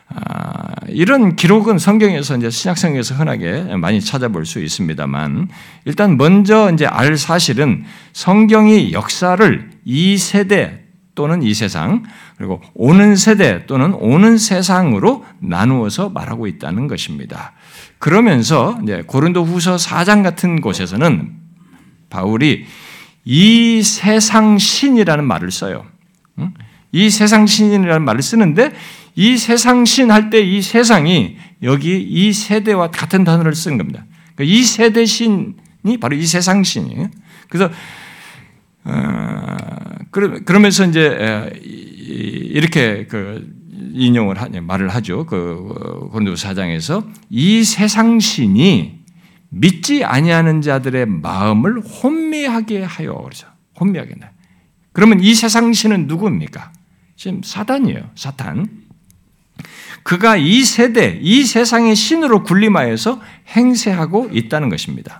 [0.09, 5.49] 아, 이런 기록은 성경에서 이제 신약성경에서 흔하게 많이 찾아볼 수 있습니다만
[5.85, 10.88] 일단 먼저 이제 알 사실은 성경이 역사를 이 세대
[11.19, 12.03] 또는 이 세상
[12.37, 17.51] 그리고 오는 세대 또는 오는 세상으로 나누어서 말하고 있다는 것입니다.
[17.97, 21.33] 그러면서 고린도후서 4장 같은 곳에서는
[22.09, 22.65] 바울이
[23.25, 25.83] 이 세상 신이라는 말을 써요.
[26.93, 28.71] 이 세상 신이라는 말을 쓰는데
[29.15, 34.05] 이 세상 신 할 때 이 세상이 여기 이 세대와 같은 단어를 쓴 겁니다.
[34.35, 37.09] 그러니까 이 세대 신이 바로 이 세상 신이에요.
[37.49, 37.71] 그래서 어,
[40.11, 43.47] 그러면서 이제 이렇게 그
[43.93, 45.25] 인용을 하, 말을 하죠.
[45.25, 48.99] 그 고린도 사장에서 이 세상 신이
[49.49, 53.47] 믿지 아니하는 자들의 마음을 혼미하게 하여 그러죠.
[53.79, 54.31] 혼미하게 나.
[54.91, 56.71] 그러면 이 세상 신은 누구입니까?
[57.15, 58.11] 지금 사단이에요.
[58.15, 58.67] 사탄.
[60.03, 65.19] 그가 이 세대, 이 세상의 신으로 군림하여서 행세하고 있다는 것입니다.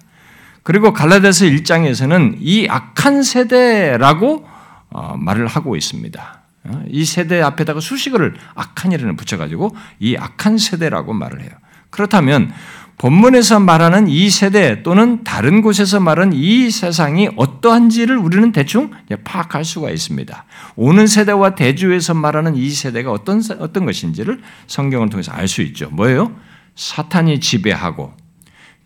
[0.70, 4.48] 그리고 갈라디아서 1장에서는 이 악한 세대라고
[4.92, 6.42] 어, 말을 하고 있습니다.
[6.66, 11.50] 어, 이 세대 앞에다가 수식어를 악한이라는 붙여가지고 이 악한 세대라고 말을 해요.
[11.90, 12.54] 그렇다면
[13.00, 18.92] 본문에서 말하는 이 세대 또는 다른 곳에서 말하는 이 세상이 어떠한지를 우리는 대충
[19.24, 20.46] 파악할 수가 있습니다.
[20.76, 25.90] 오는 세대와 대주에서 말하는 이 세대가 어떤, 어떤 것인지를 성경을 통해서 알 수 있죠.
[25.90, 26.32] 뭐예요?
[26.76, 28.14] 사탄이 지배하고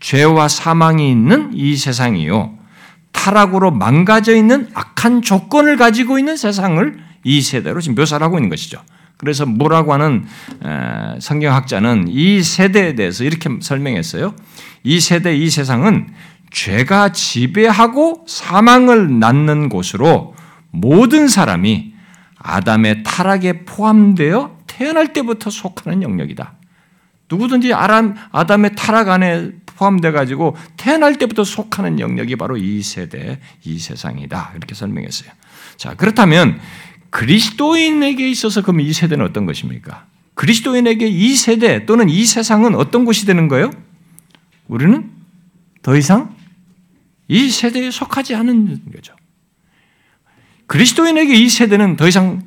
[0.00, 2.58] 죄와 사망이 있는 이 세상이요.
[3.12, 8.82] 타락으로 망가져 있는 악한 조건을 가지고 있는 세상을 이 세대로 지금 묘사를 하고 있는 것이죠.
[9.16, 10.26] 그래서 뭐라고 하는
[11.20, 14.34] 성경학자는 이 세대에 대해서 이렇게 설명했어요.
[14.82, 16.08] 이 세대, 이 세상은
[16.50, 20.34] 죄가 지배하고 사망을 낳는 곳으로
[20.70, 21.94] 모든 사람이
[22.36, 26.54] 아담의 타락에 포함되어 태어날 때부터 속하는 영역이다.
[27.30, 34.52] 누구든지 아담의 타락 안에 포함돼 가지고 태어날 때부터 속하는 영역이 바로 이 세대, 이 세상이다.
[34.56, 35.30] 이렇게 설명했어요.
[35.76, 36.60] 자, 그렇다면
[37.10, 40.06] 그리스도인에게 있어서 그럼 이 세대는 어떤 것입니까?
[40.34, 43.70] 그리스도인에게 이 세대 또는 이 세상은 어떤 곳이 되는 거예요?
[44.66, 45.10] 우리는
[45.82, 46.34] 더 이상
[47.28, 49.14] 이 세대에 속하지 않은 거죠.
[50.66, 52.42] 그리스도인에게 이 세대는 더 이상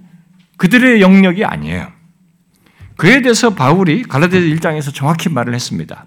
[0.57, 1.91] 그들의 영역이 아니에요.
[2.97, 6.05] 그에 대해서 바울이 갈라디아 1장에서 정확히 말을 했습니다.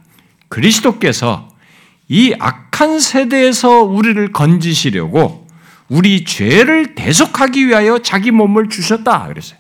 [0.50, 1.48] 그리스도께서
[2.08, 5.46] 이 악한 세대에서 우리를 건지시려고
[5.88, 9.26] 우리 죄를 대속하기 위하여 자기 몸을 주셨다.
[9.28, 9.58] 그랬어요.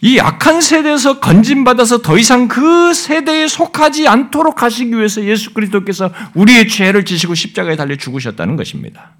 [0.00, 6.68] 이 악한 세대에서 건진받아서 더 이상 그 세대에 속하지 않도록 하시기 위해서 예수 그리스도께서 우리의
[6.68, 9.14] 죄를 지시고 십자가에 달려 죽으셨다는 것입니다.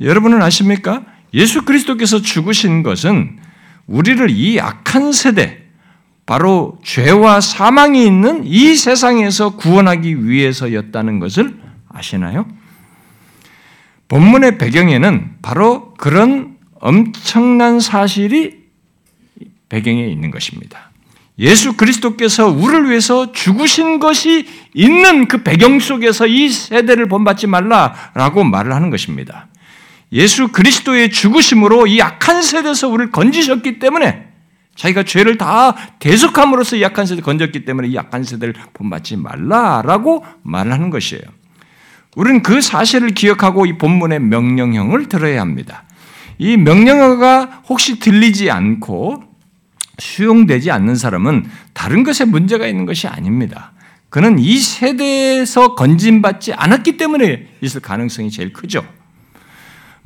[0.00, 1.04] 여러분은 아십니까?
[1.34, 3.38] 예수 그리스도께서 죽으신 것은
[3.88, 5.65] 우리를 이 악한 세대,
[6.26, 11.56] 바로 죄와 사망이 있는 이 세상에서 구원하기 위해서였다는 것을
[11.88, 12.46] 아시나요?
[14.08, 18.56] 본문의 배경에는 바로 그런 엄청난 사실이
[19.68, 20.90] 배경에 있는 것입니다.
[21.38, 28.72] 예수 그리스도께서 우리를 위해서 죽으신 것이 있는 그 배경 속에서 이 세대를 본받지 말라라고 말을
[28.72, 29.48] 하는 것입니다.
[30.12, 34.25] 예수 그리스도의 죽으심으로 이 약한 세대에서 우리를 건지셨기 때문에
[34.76, 40.90] 자기가 죄를 다 대속함으로써 이 약한 세대 건졌기 때문에 이 약한 세대를 본받지 말라라고 말하는
[40.90, 41.22] 것이에요.
[42.14, 45.84] 우리는 그 사실을 기억하고 이 본문의 명령형을 들어야 합니다.
[46.38, 49.24] 이 명령어가 혹시 들리지 않고
[49.98, 53.72] 수용되지 않는 사람은 다른 것에 문제가 있는 것이 아닙니다.
[54.08, 58.84] 그는 이 세대에서 건진받지 않았기 때문에 있을 가능성이 제일 크죠.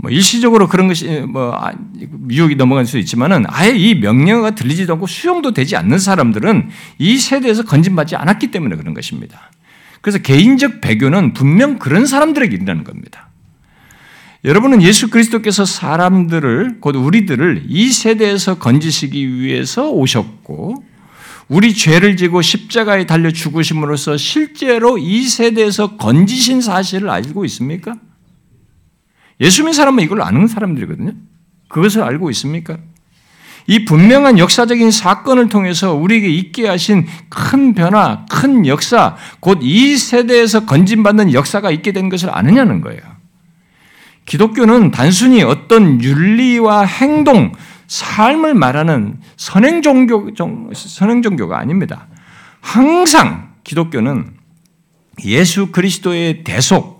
[0.02, 1.72] 뭐 일시적으로 그런 것이 뭐 아,
[2.10, 7.64] 미혹이 넘어갈 수 있지만은 아예 이 명령어가 들리지도 않고 수용도 되지 않는 사람들은 이 세대에서
[7.64, 9.50] 건진받지 않았기 때문에 그런 것입니다.
[10.00, 13.28] 그래서 개인적 배교는 분명 그런 사람들에게 일어나는 겁니다.
[14.42, 20.82] 여러분은 예수 그리스도께서 사람들을, 곧 우리들을 이 세대에서 건지시기 위해서 오셨고,
[21.48, 27.96] 우리 죄를 지고 십자가에 달려 죽으심으로써 실제로 이 세대에서 건지신 사실을 알고 있습니까?
[29.40, 31.12] 예수 믿는 사람은 이걸 아는 사람들이거든요.
[31.68, 32.79] 그것을 알고 있습니까?
[33.66, 40.66] 이 분명한 역사적인 사건을 통해서 우리에게 있게 하신 큰 변화, 큰 역사, 곧 이 세대에서
[40.66, 43.00] 건진받는 역사가 있게 된 것을 아느냐는 거예요.
[44.26, 47.53] 기독교는 단순히 어떤 윤리와 행동,
[47.87, 50.31] 삶을 말하는 선행 종교
[50.74, 52.07] 선행 종교가 아닙니다.
[52.61, 54.33] 항상 기독교는
[55.24, 56.99] 예수 그리스도의 대속,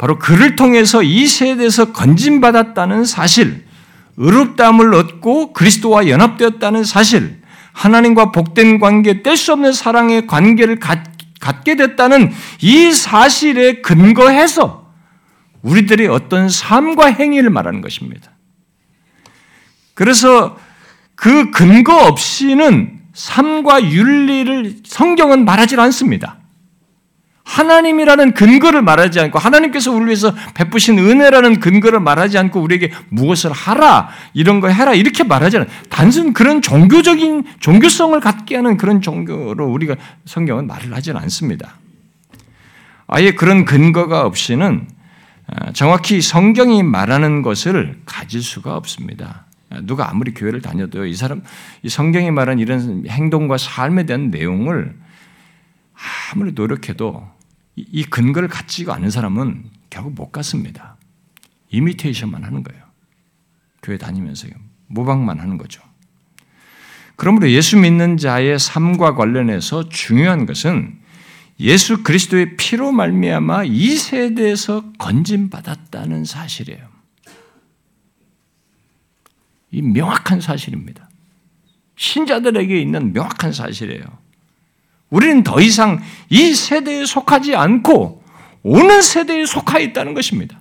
[0.00, 3.66] 바로 그를 통해서 이 세대에서 건진받았다는 사실,
[4.16, 11.00] 의롭다함을 얻고 그리스도와 연합되었다는 사실, 하나님과 복된 관계, 뗄 수 없는 사랑의 관계를 갖,
[11.38, 12.32] 갖게 됐다는
[12.62, 14.90] 이 사실에 근거해서
[15.60, 18.30] 우리들의 어떤 삶과 행위를 말하는 것입니다.
[19.92, 20.56] 그래서
[21.14, 26.39] 그 근거 없이는 삶과 윤리를 성경은 말하지 않습니다.
[27.50, 34.08] 하나님이라는 근거를 말하지 않고 하나님께서 우리 위해서 베푸신 은혜라는 근거를 말하지 않고 우리에게 무엇을 하라
[34.34, 35.70] 이런 거 해라 이렇게 말하지 않아요.
[35.88, 41.74] 단순 그런 종교적인 종교성을 갖게 하는 그런 종교로 우리가 성경은 말을 하지 않습니다.
[43.08, 44.86] 아예 그런 근거가 없이는
[45.48, 49.46] 아, 정확히 성경이 말하는 것을 가질 수가 없습니다.
[49.82, 51.42] 누가 아무리 교회를 다녀도 이 사람,
[51.82, 54.94] 이 성경이 말하는 이런 행동과 삶에 대한 내용을
[56.32, 57.39] 아무리 노력해도
[57.76, 60.96] 이 근거를 갖지가 않은 사람은 결국 못 갔습니다.
[61.70, 62.82] 이미테이션만 하는 거예요.
[63.82, 64.48] 교회 다니면서
[64.88, 65.82] 모방만 하는 거죠.
[67.16, 70.98] 그러므로 예수 믿는 자의 삶과 관련해서 중요한 것은
[71.60, 76.88] 예수 그리스도의 피로 말미암아 이 세대에서 건진 받았다는 사실이에요.
[79.70, 81.08] 이 명확한 사실입니다.
[81.96, 84.02] 신자들에게 있는 명확한 사실이에요.
[85.10, 88.22] 우리는 더 이상 이 세대에 속하지 않고
[88.62, 90.60] 오는 세대에 속하 있다는 것입니다.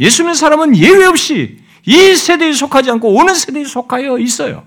[0.00, 4.66] 예수 믿는 사람은 예외 없이 이 세대에 속하지 않고 오는 세대에 속하여 있어요.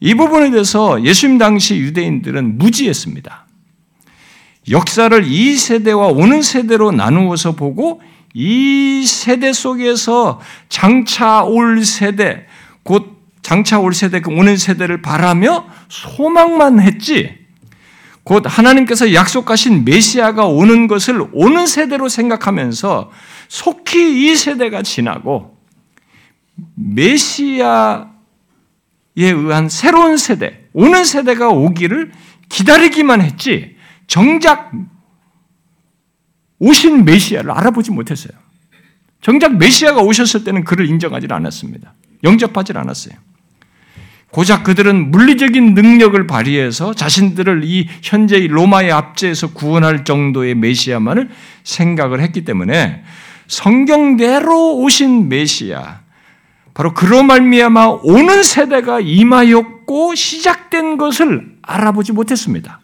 [0.00, 3.46] 이 부분에 대해서 예수님 당시 유대인들은 무지했습니다.
[4.70, 8.02] 역사를 이 세대와 오는 세대로 나누어서 보고
[8.34, 12.46] 이 세대 속에서 장차 올 세대,
[12.82, 13.15] 곧
[13.46, 17.46] 장차 올 세대, 그 오는 세대를 바라며 소망만 했지,
[18.24, 23.12] 곧 하나님께서 약속하신 메시아가 오는 것을 오는 세대로 생각하면서
[23.46, 25.56] 속히 이 세대가 지나고
[26.74, 28.08] 메시아에
[29.16, 32.10] 의한 새로운 세대, 오는 세대가 오기를
[32.48, 33.76] 기다리기만 했지,
[34.08, 34.72] 정작
[36.58, 38.36] 오신 메시아를 알아보지 못했어요.
[39.22, 41.94] 정작 메시아가 오셨을 때는 그를 인정하지 않았습니다.
[42.24, 43.35] 영접하지 않았어요.
[44.30, 51.30] 고작 그들은 물리적인 능력을 발휘해서 자신들을 이 현재 로마의 압제에서 구원할 정도의 메시아만을
[51.64, 53.02] 생각을 했기 때문에
[53.46, 56.00] 성경대로 오신 메시아,
[56.74, 62.80] 바로 그로 말미암아 오는 세대가 임하였고 시작된 것을 알아보지 못했습니다.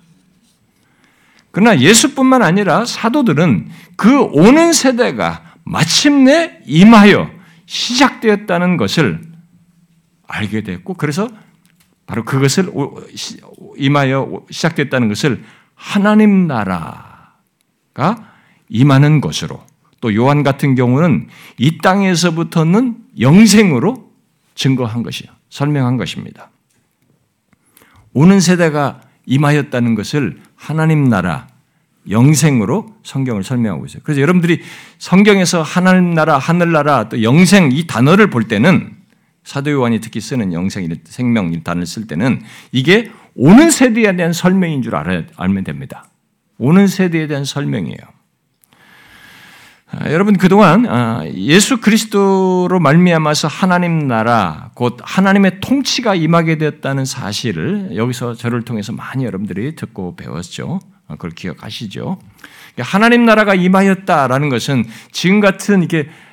[1.50, 7.28] 그러나 예수뿐만 아니라 사도들은 그 오는 세대가 마침내 임하여
[7.66, 9.31] 시작되었다는 것을
[10.32, 11.28] 알게 됐고 그래서
[12.06, 12.72] 바로 그것을
[13.76, 18.32] 임하여 시작됐다는 것을 하나님 나라가
[18.68, 19.62] 임하는 것으로
[20.00, 24.10] 또 요한 같은 경우는 이 땅에서부터는 영생으로
[24.54, 25.30] 증거한 것이요.
[25.50, 26.50] 설명한 것입니다.
[28.14, 31.46] 오는 세대가 임하였다는 것을 하나님 나라,
[32.10, 34.02] 영생으로 성경을 설명하고 있어요.
[34.02, 34.60] 그래서 여러분들이
[34.98, 39.01] 성경에서 하나님 나라, 하늘나라, 또 영생 이 단어를 볼 때는
[39.44, 44.82] 사도 요한이 특히 쓰는 영생, 생명 이 단어를 쓸 때는 이게 오는 세대에 대한 설명인
[44.82, 46.06] 줄 알아야, 알면 됩니다.
[46.58, 47.98] 오는 세대에 대한 설명이에요.
[49.94, 57.90] 아, 여러분 그동안 아, 예수 그리스도로 말미암아서 하나님 나라 곧 하나님의 통치가 임하게 되었다는 사실을
[57.94, 60.80] 여기서 저를 통해서 많이 여러분들이 듣고 배웠죠.
[61.08, 62.18] 아, 그걸 기억하시죠.
[62.78, 66.31] 하나님 나라가 임하였다라는 것은 지금 같은 이게 어,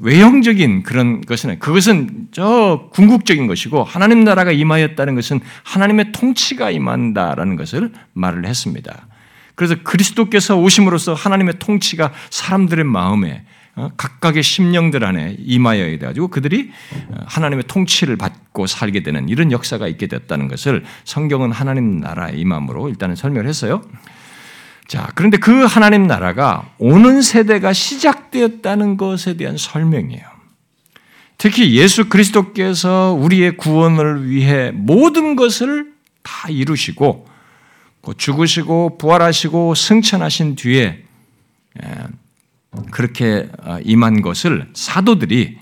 [0.00, 7.92] 외형적인 그런 것은 그것은 저 궁극적인 것이고 하나님 나라가 임하였다는 것은 하나님의 통치가 임한다라는 것을
[8.12, 9.06] 말을 했습니다.
[9.54, 13.44] 그래서 그리스도께서 오심으로써 하나님의 통치가 사람들의 마음에
[13.76, 16.70] 어, 각각의 심령들 안에 임하여야 돼가지고 그들이
[17.10, 22.88] 어, 하나님의 통치를 받고 살게 되는 이런 역사가 있게 됐다는 것을 성경은 하나님 나라의 임함으로
[22.88, 23.82] 일단은 설명을 했어요.
[24.88, 30.36] 자, 그런데 그 하나님 나라가 오는 세대가 시작되었다는 것에 대한 설명이에요.
[31.38, 35.92] 특히 예수 그리스도께서 우리의 구원을 위해 모든 것을
[36.22, 37.26] 다 이루시고
[38.16, 41.04] 죽으시고 부활하시고 승천하신 뒤에
[42.90, 45.58] 그렇게 어, 임한 것을 사도들이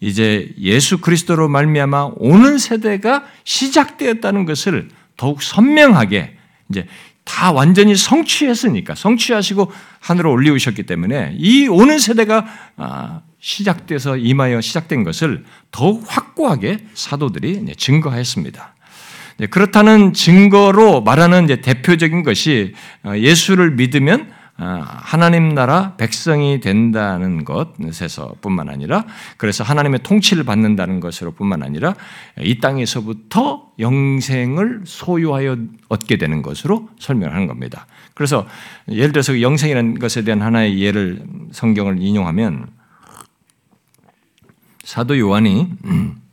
[0.00, 6.36] 이제 예수 그리스도로 말미암아 오는 세대가 시작되었다는 것을 더욱 선명하게
[6.70, 6.86] 이제
[7.24, 12.46] 다 완전히 성취했으니까 성취하시고 하늘로 올리우셨기 때문에 이 오는 세대가
[12.76, 18.74] 아, 시작돼서 임하여 시작된 것을 더욱 확고하게 사도들이 증거했습니다.
[19.38, 28.68] 네, 그렇다는 증거로 말하는 대표적인 것이 어, 예수를 믿으면 어, 하나님 나라 백성이 된다는 것에서뿐만
[28.68, 29.06] 아니라
[29.38, 31.94] 그래서 하나님의 통치를 받는다는 것으로뿐만 아니라
[32.38, 35.56] 이 땅에서부터 영생을 소유하여
[35.88, 37.86] 얻게 되는 것으로 설명하는 겁니다.
[38.12, 38.46] 그래서
[38.90, 42.66] 예를 들어서 그 영생이라는 것에 대한 하나의 예를 성경을 인용하면
[44.84, 45.72] 사도 요한이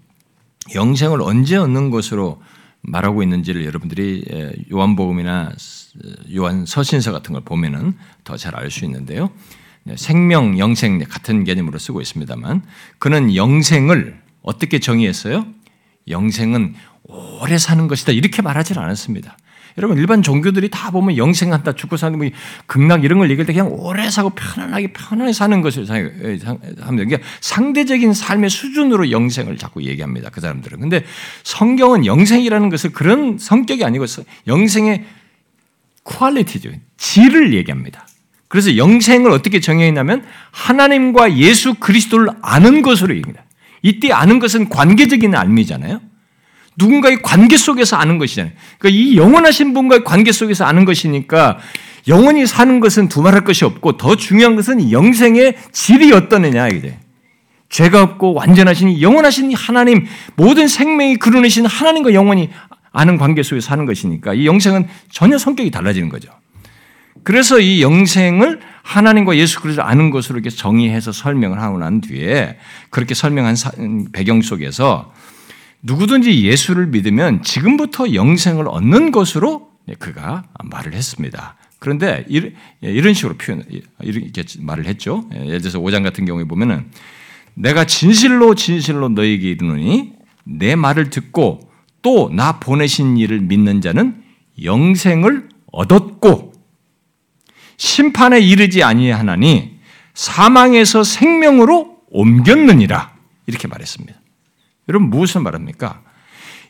[0.76, 2.42] 영생을 언제 얻는 것으로
[2.88, 4.24] 말하고 있는지를 여러분들이
[4.72, 5.52] 요한복음이나
[6.36, 9.30] 요한 서신서 같은 걸 보면은 더 잘 알 수 있는데요.
[9.84, 12.62] 네, 생명, 영생 같은 개념으로 쓰고 있습니다만
[13.00, 15.46] 그는 영생을 어떻게 정의했어요?
[16.10, 19.38] 영생은 오래 사는 것이다 이렇게 말하지 않았습니다.
[19.78, 22.28] 여러분 일반 종교들이 다 보면 영생한다, 죽고 사는 뭐
[22.66, 26.56] 극락 이런 걸 얘기할 때 그냥 오래 사고 편안하게 편하게 사는 것을 합니다.
[26.82, 30.30] 그러니까 상대적인 삶의 수준으로 영생을 자꾸 얘기합니다.
[30.32, 30.80] 그 사람들은.
[30.80, 31.06] 근데
[31.44, 34.06] 성경은 영생이라는 것을 그런 성격이 아니고
[34.48, 35.06] 영생의
[36.04, 36.72] 퀄리티죠.
[36.98, 38.08] 질을 얘기합니다.
[38.48, 43.44] 그래서 영생을 어떻게 정의했냐면 하나님과 예수 그리스도를 아는 것으로 얘기합니다.
[43.84, 46.02] 이때 아는 것은 관계적인 알미잖아요.
[46.78, 48.54] 누군가의 관계 속에서 아는 것이잖아요.
[48.78, 51.58] 그러니까 이 영원하신 분과의 관계 속에서 아는 것이니까
[52.08, 56.98] 영원히 사는 것은 두말할 것이 없고 더 중요한 것은 영생의 질이 어떠느냐 이게
[57.70, 60.06] 죄가 없고 완전하신 영원하신 하나님
[60.36, 62.50] 모든 생명이 그루내신 하나님과 영원히
[62.92, 66.30] 아는 관계 속에서 사는 것이니까 이 영생은 전혀 성격이 달라지는 거죠.
[67.24, 72.58] 그래서 이 영생을 하나님과 예수 그리스도 아는 것으로 이렇게 정의해서 설명을 하고 난 뒤에
[72.90, 73.56] 그렇게 설명한
[74.14, 75.12] 배경 속에서
[75.82, 79.70] 누구든지 예수를 믿으면 지금부터 영생을 얻는 것으로
[80.00, 81.56] 그가 말을 했습니다.
[81.80, 82.26] 그런데
[82.82, 83.64] 이런 식으로 표현,
[84.02, 85.30] 이렇게 말을 했죠.
[85.34, 86.92] 예를 들어서 5장 같은 경우에 보면은
[87.54, 90.14] 내가 진실로 진실로 너에게 이르노니
[90.44, 91.62] 내 말을 듣고
[92.02, 94.24] 또 나 보내신 이를 믿는 자는
[94.64, 96.54] 영생을 얻었고
[97.78, 99.78] 심판에 이르지 아니하나니
[100.14, 103.14] 사망에서 생명으로 옮겼느니라
[103.46, 104.17] 이렇게 말했습니다.
[104.90, 106.02] 여러분 무엇을 말합니까?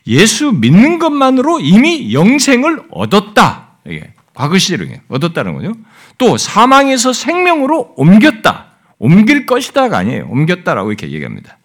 [0.06, 3.68] 예수 믿는 것만으로 이미 영생을 얻었다.
[3.86, 5.72] 이게 과거 시제로 얻었다는 거죠.
[6.16, 8.66] 또 사망에서 생명으로 옮겼다.
[8.98, 10.26] 옮길 것이다가 아니에요.
[10.30, 11.58] 옮겼다라고 이렇게 얘기합니다.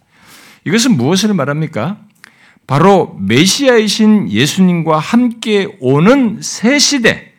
[0.64, 1.98] 이것은 무엇을 말합니까?
[2.66, 7.32] 바로 메시아이신 예수님과 함께 오는 새 시대,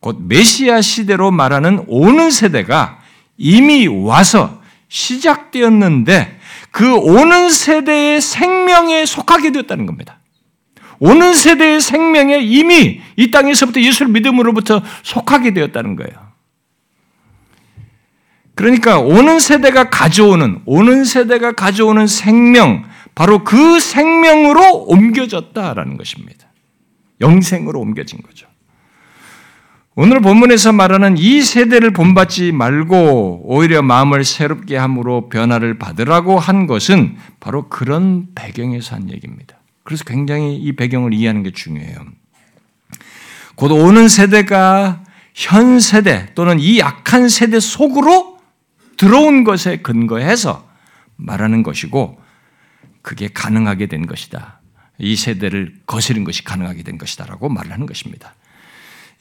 [0.00, 2.98] 곧 메시아 시대로 말하는 오는 세대가
[3.38, 6.40] 이미 와서 시작되었는데
[6.72, 10.18] 그 오는 세대의 생명에 속하게 되었다는 겁니다.
[10.98, 16.32] 오는 세대의 생명에 이미 이 땅에서부터 예수를 믿음으로부터 속하게 되었다는 거예요.
[18.54, 26.48] 그러니까 오는 세대가 가져오는 오는 세대가 가져오는 생명 바로 그 생명으로 옮겨졌다라는 것입니다.
[27.20, 28.46] 영생으로 옮겨진 거죠.
[29.94, 37.18] 오늘 본문에서 말하는 이 세대를 본받지 말고 오히려 마음을 새롭게 함으로 변화를 받으라고 한 것은
[37.40, 39.58] 바로 그런 배경에서 한 얘기입니다.
[39.84, 42.06] 그래서 굉장히 이 배경을 이해하는 게 중요해요.
[43.54, 48.38] 곧 오는 세대가 현 세대 또는 이 약한 세대 속으로
[48.96, 50.66] 들어온 것에 근거해서
[51.16, 52.18] 말하는 것이고
[53.02, 54.60] 그게 가능하게 된 것이다.
[54.96, 58.34] 이 세대를 거스른 것이 가능하게 된 것이다라고 말을 하는 것입니다.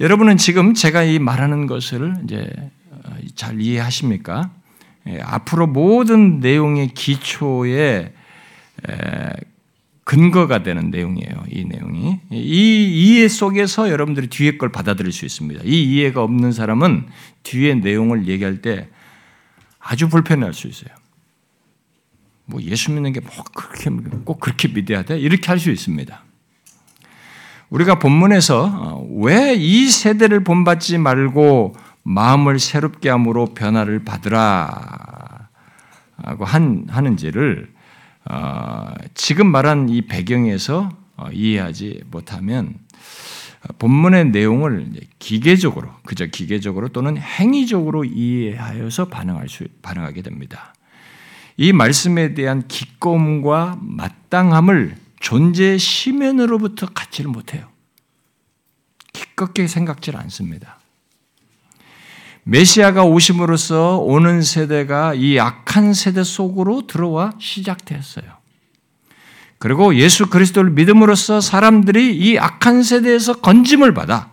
[0.02, 2.52] 여러분은 지금 제가 이 말하는 것을 이제
[2.90, 4.52] 어, 잘 이해하십니까?
[5.08, 8.14] 예, 앞으로 모든 내용의 기초에
[10.04, 11.44] 근거가 되는 내용이에요.
[11.50, 15.62] 이 내용이 이 이해 속에서 여러분들이 뒤에 걸 받아들일 수 있습니다.
[15.66, 17.06] 이 이해가 없는 사람은
[17.44, 18.90] 뒤에 내용을 얘기할 때
[19.80, 20.90] 아주 불편할 수 있어요.
[22.46, 23.90] 뭐 예수 믿는 게 뭐 그렇게
[24.26, 26.24] 꼭 그렇게 믿어야 돼 이렇게 할 수 있습니다.
[27.72, 35.48] 우리가 본문에서 어, 왜이 세대를 본받지 말고 마음을 새롭게 함으로 변화를 받으라
[36.38, 37.72] 고 하는지를
[38.30, 42.76] 어, 지금 말한 이 배경에서 어, 이해하지 못하면
[43.80, 50.74] 본문의 내용을 기계적으로 그저 기계적으로 또는 행위적으로 이해하여서 반응할 수 반응하게 됩니다.
[51.58, 57.70] 이 말씀에 대한 기꺼움과 마땅함을 존재의 시면으로부터 갖지를 못해요.
[59.14, 60.80] 기껏게 생각질 않습니다.
[62.44, 68.26] 메시아가 오심으로써 오는 세대가 이 악한 세대 속으로 들어와 시작되었어요.
[69.60, 74.32] 그리고 예수 그리스도를 믿음으로써 사람들이 이 악한 세대에서 건짐을 받아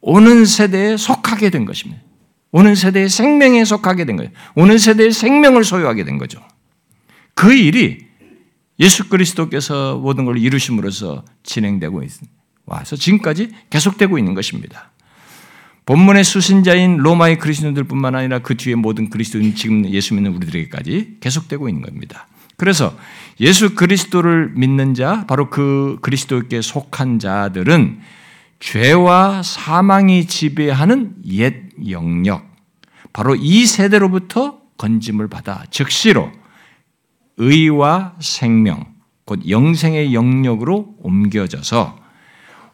[0.00, 2.02] 오는 세대에 속하게 된 것입니다.
[2.50, 4.32] 오는 세대의 생명에 속하게 된 거예요.
[4.56, 6.42] 오는 세대의 생명을 소유하게 된 거죠.
[7.34, 8.11] 그 일이
[8.82, 12.36] 예수 그리스도께서 모든 걸 이루심으로써 진행되고 있습니다.
[12.66, 14.90] 와서 지금까지 계속되고 있는 것입니다.
[15.86, 21.82] 본문의 수신자인 로마의 그리스도인들뿐만 아니라 그 뒤에 모든 그리스도인 지금 예수 믿는 우리들에게까지 계속되고 있는
[21.82, 22.26] 겁니다.
[22.56, 22.96] 그래서
[23.40, 28.00] 예수 그리스도를 믿는 자, 바로 그 그리스도께 속한 자들은
[28.58, 31.54] 죄와 사망이 지배하는 옛
[31.88, 32.46] 영역,
[33.12, 36.30] 바로 이 세대로부터 건짐을 받아 즉시로
[37.36, 38.84] 의와 생명,
[39.24, 41.98] 곧 영생의 영역으로 옮겨져서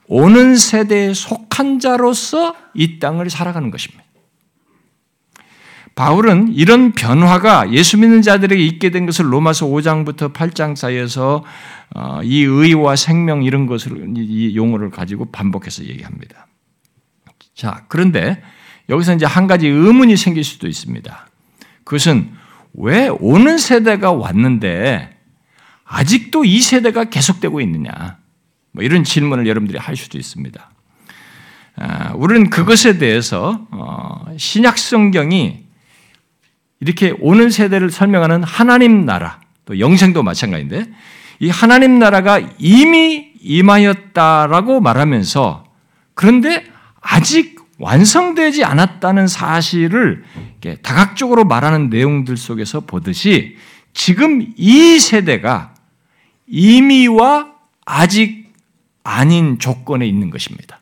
[0.06, 4.04] 오는 세대에 속한 자로서 이 땅을 살아가는 것입니다.
[5.94, 11.44] 바울은 이런 변화가 예수 믿는 자들에게 있게 된 것을 로마서 5장부터 8장 사이에서
[11.94, 16.46] 어, 이 의와 생명 이런 것을 이 용어를 가지고 반복해서 얘기합니다.
[17.52, 18.40] 자, 그런데
[18.88, 21.28] 여기서 이제 한 가지 의문이 생길 수도 있습니다.
[21.82, 22.30] 그것은
[22.74, 25.16] 왜 오는 세대가 왔는데
[25.84, 28.18] 아직도 이 세대가 계속되고 있느냐?
[28.72, 30.70] 뭐 이런 질문을 여러분들이 할 수도 있습니다.
[31.76, 35.68] 아, 우리는 그것에 대해서 어, 신약 성경이
[36.80, 40.86] 이렇게 오는 세대를 설명하는 하나님 나라, 또 영생도 마찬가지인데,
[41.40, 45.64] 이 하나님 나라가 이미 임하였다라고 말하면서,
[46.14, 46.64] 그런데
[47.00, 50.24] 아직 완성되지 않았다는 사실을
[50.82, 53.56] 다각적으로 말하는 내용들 속에서 보듯이,
[53.92, 55.74] 지금 이 세대가
[56.46, 57.52] 이미와
[57.84, 58.52] 아직
[59.02, 60.80] 아닌 조건에 있는 것입니다.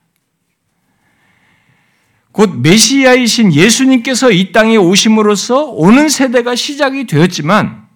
[2.33, 7.87] 곧 메시아이신 예수님께서 이 땅에 오심으로써 오는 세대가 시작이 되었지만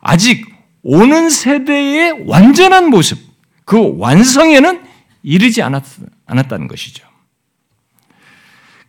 [0.00, 0.46] 아직
[0.82, 3.18] 오는 세대의 완전한 모습,
[3.64, 4.82] 그 완성에는
[5.22, 5.82] 이르지 않았,
[6.26, 7.07] 다는 것이죠.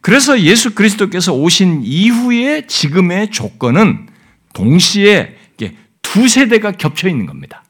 [0.02, 4.08] 그래서 예수 그리스도께서 오신 이후의 지금의 조건은
[4.54, 5.38] 동시에
[6.02, 7.64] 두 세대가 겹쳐 있는 겁니다.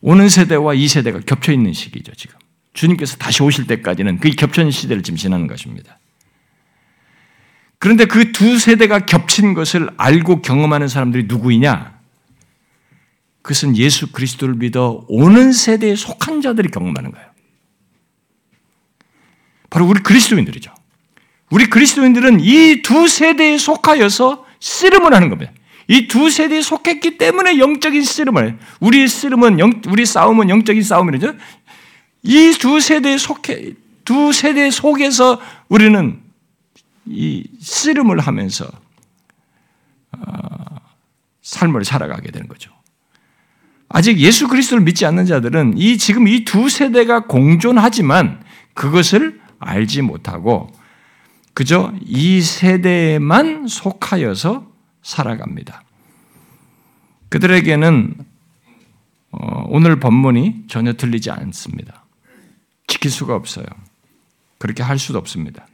[0.00, 2.38] 오는 세대와 이 세대가 겹쳐 있는 시기죠, 지금.
[2.74, 5.98] 주님께서 다시 오실 때까지는 그 겹쳐진 시대를 지금 지나는 것입니다.
[7.78, 11.98] 그런데 그 두 세대가 겹친 것을 알고 경험하는 사람들이 누구이냐?
[13.42, 17.25] 그것은 예수 그리스도를 믿어 오는 세대에 속한 자들이 경험하는 거예요.
[19.70, 20.72] 바로 우리 그리스도인들이죠.
[21.50, 25.52] 우리 그리스도인들은 이 두 세대에 속하여서 씨름을 하는 겁니다.
[25.88, 31.34] 이 두 세대에 속했기 때문에 영적인 씨름을 우리 씨름은 영, 우리 싸움은 영적인 싸움이죠.
[32.24, 36.20] 이 두 세대에 속해, 두 세대 속에서 우리는
[37.06, 38.66] 이 씨름을 하면서
[40.12, 40.76] 어,
[41.42, 42.72] 삶을 살아가게 되는 거죠.
[43.88, 48.42] 아직 예수 그리스도를 믿지 않는 자들은 이 지금 이 두 세대가 공존하지만
[48.74, 50.72] 그것을 알지 못하고
[51.54, 54.70] 그저 이 세대에만 속하여서
[55.02, 55.82] 살아갑니다.
[57.28, 58.14] 그들에게는
[59.32, 62.04] 어, 오늘 본문이 전혀 들리지 않습니다.
[62.86, 63.66] 지킬 수가 없어요.
[64.58, 65.66] 그렇게 할 수도 없습니다.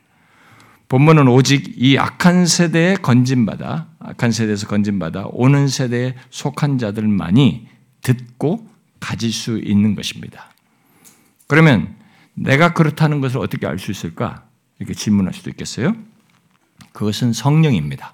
[0.88, 7.66] 본문은 오직 이 악한 세대에 건진받아, 악한 세대에서 건진받아 오는 세대에 속한 자들만이
[8.02, 8.66] 듣고
[9.00, 10.52] 가질 수 있는 것입니다.
[11.46, 11.94] 그러면
[12.34, 14.44] 내가 그렇다는 것을 어떻게 알 수 있을까?
[14.78, 15.94] 이렇게 질문할 수도 있겠어요?
[16.92, 18.12] 그것은 성령입니다.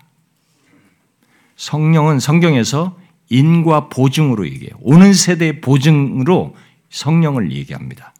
[1.56, 2.96] 성령은 성경에서
[3.30, 4.74] 인과 보증으로 얘기해요.
[4.80, 6.56] 오는 세대의 보증으로
[6.90, 8.14] 성령을 얘기합니다.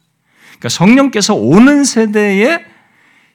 [0.49, 2.65] 그러니까 성령께서 오는 세대에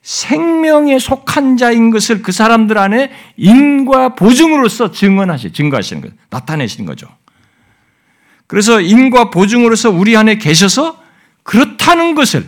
[0.02, 7.08] 생명에 속한 자인 것을 그 사람들 안에 인과 보증으로서 증언하시, 증거하시는 거 나타내시는 거죠.
[8.46, 11.02] 그래서 인과 보증으로서 우리 안에 계셔서
[11.42, 12.46] 그렇다는 것을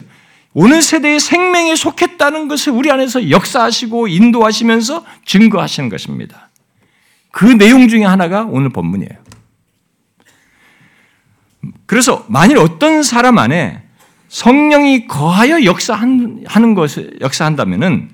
[0.58, 6.48] 오는 세대의 생명에 속했다는 것을 우리 안에서 역사하시고 인도하시면서 증거하시는 것입니다.
[7.30, 9.10] 그 내용 중에 하나가 오늘 본문이에요.
[11.84, 13.82] 그래서 만일 어떤 사람 안에
[14.28, 18.10] 성령이 거하여 역사하는 것을 역사한다면은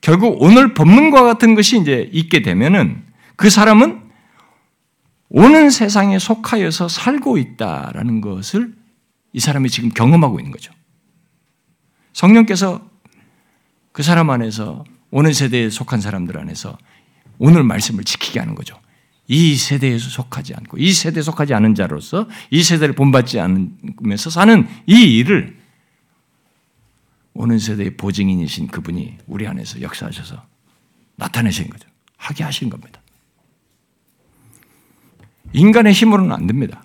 [0.00, 3.04] 결국 오늘 본문과 같은 것이 이제 있게 되면은
[3.36, 4.02] 그 사람은
[5.28, 8.74] 오는 세상에 속하여서 살고 있다라는 것을
[9.32, 10.72] 이 사람이 지금 경험하고 있는 거죠.
[12.14, 12.88] 성령께서
[13.92, 16.78] 그 사람 안에서 오는 세대에 속한 사람들 안에서
[17.38, 18.80] 오늘 말씀을 지키게 하는 거죠.
[19.26, 25.16] 이 세대에 속하지 않고 이 세대에 속하지 않은 자로서 이 세대를 본받지 않으면서 사는 이
[25.18, 25.56] 일을
[27.34, 30.42] 오는 세대의 보증인이신 그분이 우리 안에서 역사하셔서
[31.16, 31.88] 나타내신 거죠.
[32.16, 33.00] 하게 하신 겁니다.
[35.52, 36.84] 인간의 힘으로는 안 됩니다.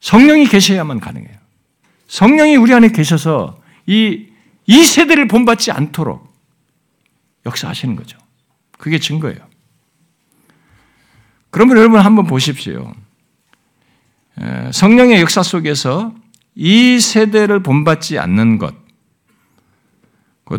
[0.00, 1.36] 성령이 계셔야만 가능해요.
[2.08, 4.26] 성령이 우리 안에 계셔서 이,
[4.66, 6.34] 이 세대를 본받지 않도록
[7.46, 8.18] 역사하시는 거죠.
[8.78, 9.38] 그게 증거예요.
[11.50, 12.92] 그러면 여러분 한번 보십시오.
[14.72, 16.14] 성령의 역사 속에서
[16.54, 18.74] 이 세대를 본받지 않는 것,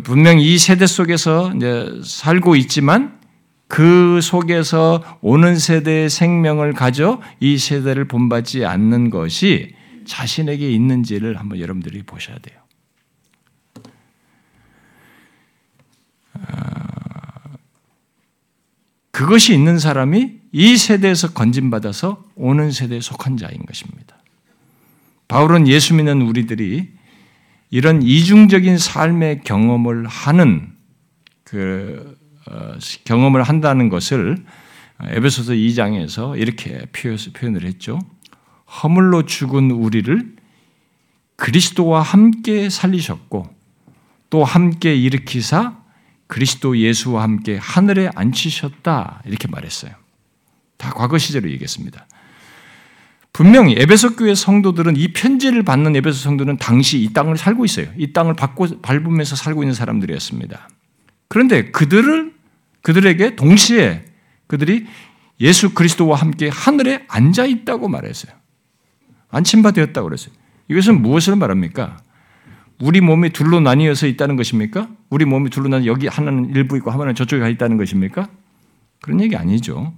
[0.04, 3.20] 분명 이 세대 속에서 이제 살고 있지만
[3.68, 9.76] 그 속에서 오는 세대의 생명을 가져 이 세대를 본받지 않는 것이
[10.06, 12.58] 자신에게 있는지를 한번 여러분들이 보셔야 돼요.
[19.12, 24.16] 그것이 있는 사람이 이 세대에서 건진받아서 오는 세대에 속한 자인 것입니다.
[25.28, 26.90] 바울은 예수 믿는 우리들이
[27.70, 30.72] 이런 이중적인 삶의 경험을 하는
[31.44, 32.18] 그
[32.50, 34.38] 어, 경험을 한다는 것을
[35.02, 36.86] 에베소서 2장에서 이렇게
[37.34, 38.00] 표현을 했죠.
[38.84, 40.36] 허물로 죽은 우리를
[41.36, 43.48] 그리스도와 함께 살리셨고
[44.30, 45.78] 또 함께 일으키사
[46.28, 49.92] 그리스도 예수와 함께 하늘에 앉히셨다 이렇게 말했어요.
[50.78, 52.06] 다 과거 시제로 얘기했습니다.
[53.34, 57.88] 분명히 에베소 교회 성도들은 이 편지를 받는 에베소 성도는 당시 이 땅을 살고 있어요.
[57.98, 60.70] 이 땅을 받고 밟으면서 살고 있는 사람들이었습니다.
[61.28, 62.34] 그런데 그들을
[62.82, 64.06] 그들에게 동시에
[64.48, 64.88] 그들이
[65.40, 68.34] 예수 그리스도와 함께 하늘에 앉아 있다고 말했어요.
[69.30, 70.34] 안침바 되었다고 그랬어요.
[70.70, 71.98] 이것은 무엇을 말합니까?
[72.80, 74.90] 우리 몸이 둘로 나뉘어서 있다는 것입니까?
[75.10, 78.30] 우리 몸이 둘로 나뉘어 여기 하나는 일부 있고 하나는 저쪽에 가 있다는 것입니까?
[79.02, 79.94] 그런 얘기 아니죠.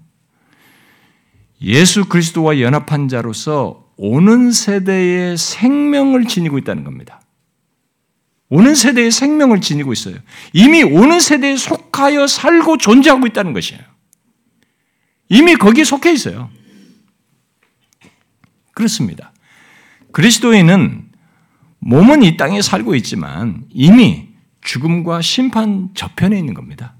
[1.62, 7.22] 예수 그리스도와 연합한 자로서 오는 세대의 생명을 지니고 있다는 겁니다.
[8.48, 10.16] 오는 세대의 생명을 지니고 있어요.
[10.54, 13.82] 이미 오는 세대에 속하여 살고 존재하고 있다는 것이에요.
[15.28, 16.50] 이미 거기에 속해 있어요.
[18.74, 19.34] 그렇습니다.
[20.14, 21.09] 그리스도인은
[21.80, 24.30] 몸은 이 땅에 살고 있지만 이미
[24.62, 26.96] 죽음과 심판 저편에 있는 겁니다.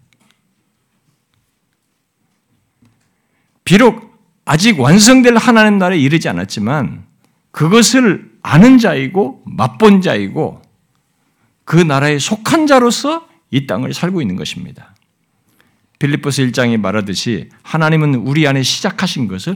[3.64, 7.06] 비록 아직 완성될 하나님 나라에 이르지 않았지만
[7.52, 10.62] 그것을 아는 자이고 맛본 자이고
[11.66, 14.96] 그 나라에 속한 자로서 이 땅을 살고 있는 것입니다.
[16.00, 19.56] 빌립보스 1장에 말하듯이 하나님은 우리 안에 시작하신 것을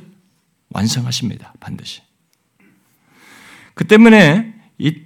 [0.69, 1.53] 완성하십니다.
[1.59, 2.01] 반드시.
[3.73, 5.01] 그 때문에 이,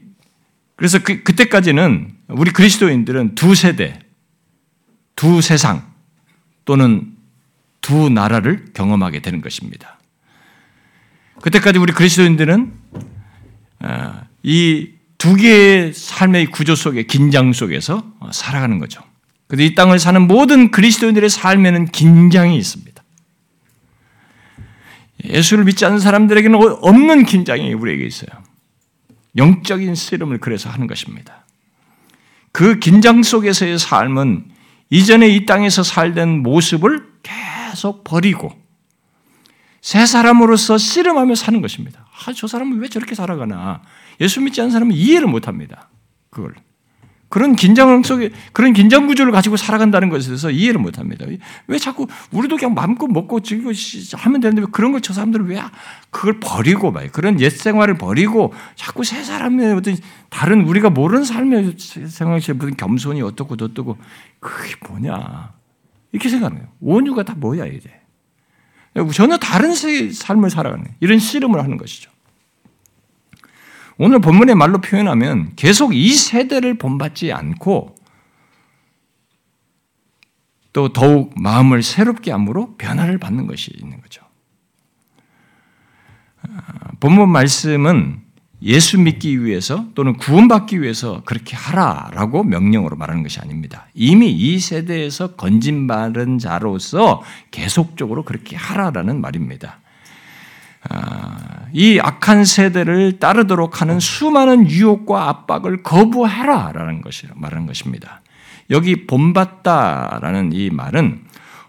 [0.77, 3.99] 그래서 그, 그때까지는 우리 그리스도인들은 두 세대,
[5.15, 5.91] 두 세상
[6.63, 7.13] 또는
[7.81, 9.99] 두 나라를 경험하게 되는 것입니다.
[11.41, 12.73] 그때까지 우리 그리스도인들은
[13.79, 19.01] 어, 이두 개의 삶의 구조 속에 긴장 속에서 살아가는 거죠.
[19.47, 23.03] 그런데 이 땅을 사는 모든 그리스도인들의 삶에는 긴장이 있습니다.
[25.25, 28.46] 예수를 믿지 않는 사람들에게는 없는 긴장이 우리에게 있어요.
[29.37, 31.45] 영적인 씨름을 그래서 하는 것입니다.
[32.51, 34.49] 그 긴장 속에서의 삶은
[34.89, 38.51] 이전에 이 땅에서 살던 모습을 계속 버리고
[39.81, 42.05] 새 사람으로서 씨름하며 사는 것입니다.
[42.25, 43.81] 아, 저 사람은 왜 저렇게 살아가나?
[44.19, 45.89] 예수 믿지 않는 사람은 이해를 못 합니다.
[46.29, 46.55] 그걸.
[47.29, 51.25] 그런 긴장 속에, 그런 긴장 구조를 가지고 살아간다는 것에 대해서 이해를 못 합니다.
[51.67, 53.71] 왜 자꾸, 우리도 그냥 마음껏 먹고 즐기고
[54.13, 55.61] 하면 되는데 왜 그런 걸 저 사람들은 왜
[56.09, 59.97] 그걸 버리고 말 그런 옛 생활을 버리고 자꾸 새 사람의 어떤
[60.29, 61.75] 다른 우리가 모르는 삶의
[62.07, 63.97] 생활에 무슨 겸손이 어떻고 어떻고
[64.39, 65.53] 그게 뭐냐.
[66.11, 66.67] 이렇게 생각해요.
[66.79, 67.89] 원유가 다 뭐야, 이제.
[69.13, 72.09] 전혀 다른 삶을 살아가는 이런 씨름을 하는 것이죠.
[73.97, 77.95] 오늘 본문의 말로 표현하면 계속 이 세대를 본받지 않고
[80.73, 84.21] 또 더욱 마음을 새롭게 함으로 변화를 받는 것이 있는 거죠.
[86.43, 88.21] 아, 본문 말씀은
[88.61, 93.87] 예수 믿기 위해서 또는 구원받기 위해서 그렇게 하라라고 명령으로 말하는 것이 아닙니다.
[93.93, 99.79] 이미 이 세대에서 건진받은 자로서 계속적으로 그렇게 하라라는 말입니다.
[100.89, 108.21] 아, 이 악한 세대를 따르도록 하는 수많은 유혹과 압박을 거부해라라는 것이 말하는 것입니다.
[108.69, 111.21] 여기 본받다라는 이 말은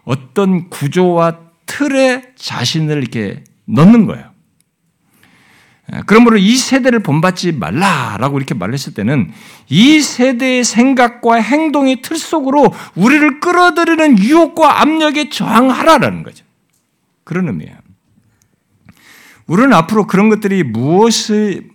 [0.03, 4.29] 어떤 구조와 틀에 자신을 이렇게 넣는 거예요.
[5.93, 9.31] 예, 그러므로 이 세대를 본받지 말라라고 이렇게 말했을 때는
[9.69, 16.45] 이 세대의 생각과 행동의 틀 속으로 우리를 끌어들이는 유혹과 압력에 저항하라라는 거죠.
[17.23, 17.75] 그런 의미예요.
[19.49, 21.67] 우리는 앞으로 그런 것들이 무엇이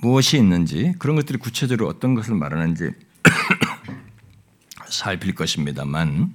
[0.00, 2.90] 무엇이 있는지 그런 것들이 구체적으로 어떤 것을 말하는지
[4.88, 6.32] 살필 것입니다만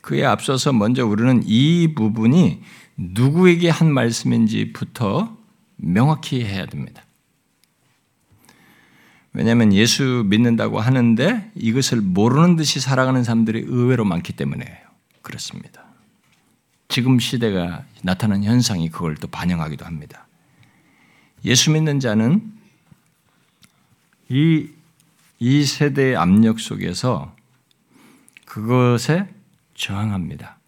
[0.00, 2.62] 그에 앞서서 먼저 우리는 이 부분이
[2.96, 5.36] 누구에게 한 말씀인지부터
[5.76, 7.02] 명확히 해야 됩니다.
[9.32, 14.82] 왜냐하면 예수 믿는다고 하는데 이것을 모르는 듯이 살아가는 사람들이 의외로 많기 때문에
[15.22, 15.87] 그렇습니다.
[16.88, 20.26] 지금 시대가 나타난 현상이 그걸 또 반영하기도 합니다.
[21.44, 22.52] 예수 믿는 자는
[24.28, 24.68] 이,
[25.38, 27.34] 이 세대의 압력 속에서
[28.44, 29.28] 그것에
[29.74, 30.58] 저항합니다.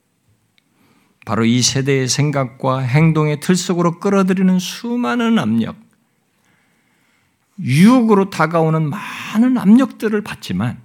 [1.24, 5.76] 바로 이 세대의 생각과 행동의 틀 속으로 끌어들이는 수많은 압력,
[7.58, 10.80] 유혹으로 다가오는 많은 압력들을 받지만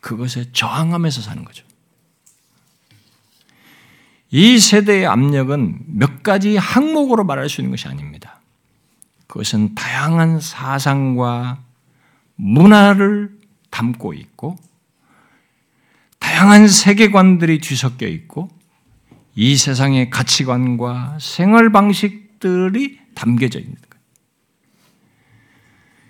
[0.00, 1.65] 그것에 저항하면서 사는 거죠.
[4.30, 8.40] 이 세대의 압력은 몇 가지 항목으로 말할 수 있는 것이 아닙니다.
[9.26, 11.62] 그것은 다양한 사상과
[12.36, 13.36] 문화를
[13.70, 14.56] 담고 있고,
[16.18, 18.50] 다양한 세계관들이 뒤섞여 있고,
[19.34, 23.86] 이 세상의 가치관과 생활 방식들이 담겨져 있는 거예요.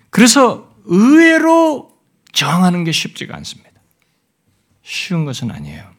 [0.09, 1.91] 그래서 의외로
[2.31, 3.69] 저항하는 게 쉽지가 않습니다.
[4.81, 5.96] 쉬운 것은 아니에요.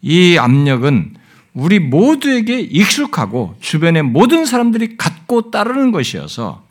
[0.00, 1.16] 이 압력은
[1.54, 6.64] 우리 모두에게 익숙하고 주변의 모든 사람들이 갖고 따르는 것이어서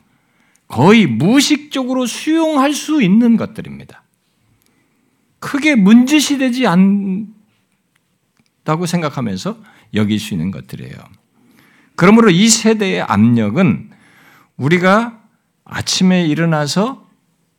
[0.66, 4.02] 거의 무의식적으로 수용할 수 있는 것들입니다.
[5.40, 7.26] 크게 문제시 되지 않다고
[8.86, 9.58] 생각하면서
[9.94, 10.96] 여길 수 있는 것들이에요.
[11.96, 13.90] 그러므로 이 세대의 압력은
[14.56, 15.20] 우리가
[15.64, 17.06] 아침에 일어나서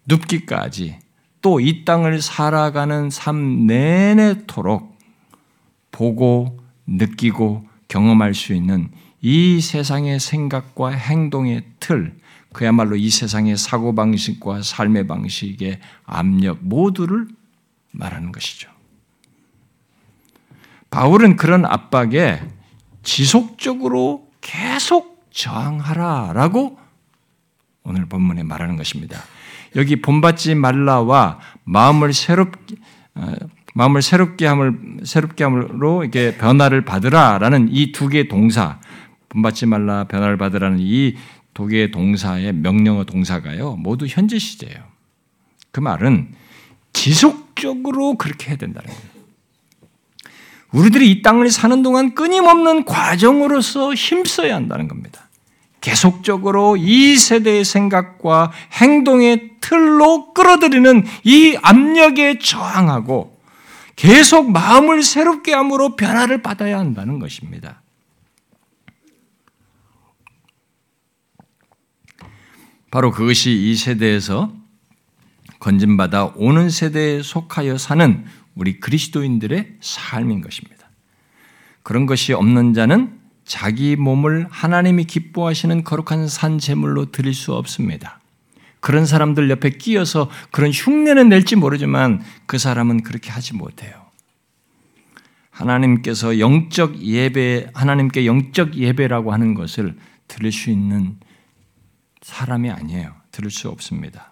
[0.08, 0.98] 눕기까지
[1.42, 4.89] 또 이 땅을 살아가는 삶 내내토록
[5.92, 8.90] 보고 느끼고 경험할 수 있는
[9.22, 12.18] 이 세상의 생각과 행동의 틀,
[12.54, 17.28] 그야말로 이 세상의 사고방식과 삶의 방식의 압력 모두를
[17.92, 18.70] 말하는 것이죠.
[20.90, 22.42] 바울은 그런 압박에
[23.04, 26.80] 지속적으로 계속 저항하라 라고
[27.84, 29.20] 오늘 본문에 말하는 것입니다.
[29.76, 32.76] 여기 본받지 말라와 마음을 새롭게
[33.74, 38.80] 마음을 새롭게 함을 새롭게 함으로 이렇게 변화를 받으라라는 이 두 개의 동사
[39.30, 41.16] 본받지 말라 변화를 받으라는 이
[41.54, 44.82] 두 개의 동사의 명령어 동사가요 모두 현재 시제예요.
[45.72, 46.34] 그 말은
[46.94, 49.20] 지속적으로 그렇게 해야 된다는 거예요.
[50.72, 55.28] 우리들이 이 땅을 사는 동안 끊임없는 과정으로서 힘써야 한다는 겁니다.
[55.82, 63.39] 계속적으로 이 세대의 생각과 행동의 틀로 끌어들이는 이 압력에 저항하고
[64.00, 67.82] 계속 마음을 새롭게 함으로 변화를 받아야 한다는 것입니다.
[72.92, 74.54] 바로 그것이 이 세대에서
[75.60, 78.26] 건진받아 오는 세대에 속하여 사는
[78.56, 80.90] 우리 그리스도인들의 삶인 것입니다.
[81.84, 88.19] 그런 것이 없는 자는 자기 몸을 하나님이 기뻐하시는 거룩한 산 제물로 드릴 수 없습니다.
[88.80, 94.10] 그런 사람들 옆에 끼어서 그런 흉내는 낼지 모르지만 그 사람은 그렇게 하지 못해요.
[95.52, 101.18] 하나님께서 영적 예배, 하나님께 영적 예배라고 하는 것을 들을 수 있는
[102.22, 103.14] 사람이 아니에요.
[103.32, 104.30] 들을 수 없습니다.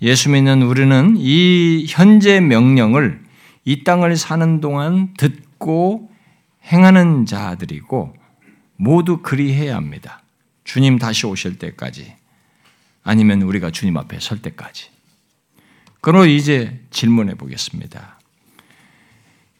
[0.00, 3.20] 예수 믿는 우리는 이 현재 명령을
[3.64, 6.10] 이 땅을 사는 동안 듣고
[6.72, 8.14] 행하는 자들이고
[8.76, 10.22] 모두 그리해야 합니다.
[10.62, 12.14] 주님 다시 오실 때까지
[13.08, 14.90] 아니면 우리가 주님 앞에 설 때까지.
[16.02, 18.20] 그럼 이제 질문해 보겠습니다.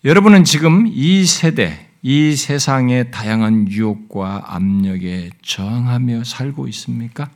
[0.04, 7.30] 여러분은 지금 이 세대, 이 세상의 다양한 유혹과 압력에 저항하며 살고 있습니까?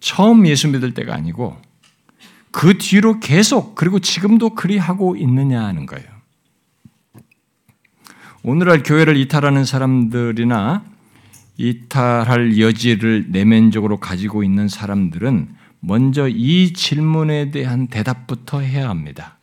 [0.00, 1.56] 처음 예수 믿을 때가 아니고
[2.50, 6.06] 그 뒤로 계속 그리고 지금도 그리하고 있느냐 하는 거예요.
[8.42, 10.97] 오늘날 교회를 이탈하는 사람들이나
[11.58, 15.48] 이탈할 여지를 내면적으로 가지고 있는 사람들은
[15.80, 19.38] 먼저 이 질문에 대한 대답부터 해야 합니다.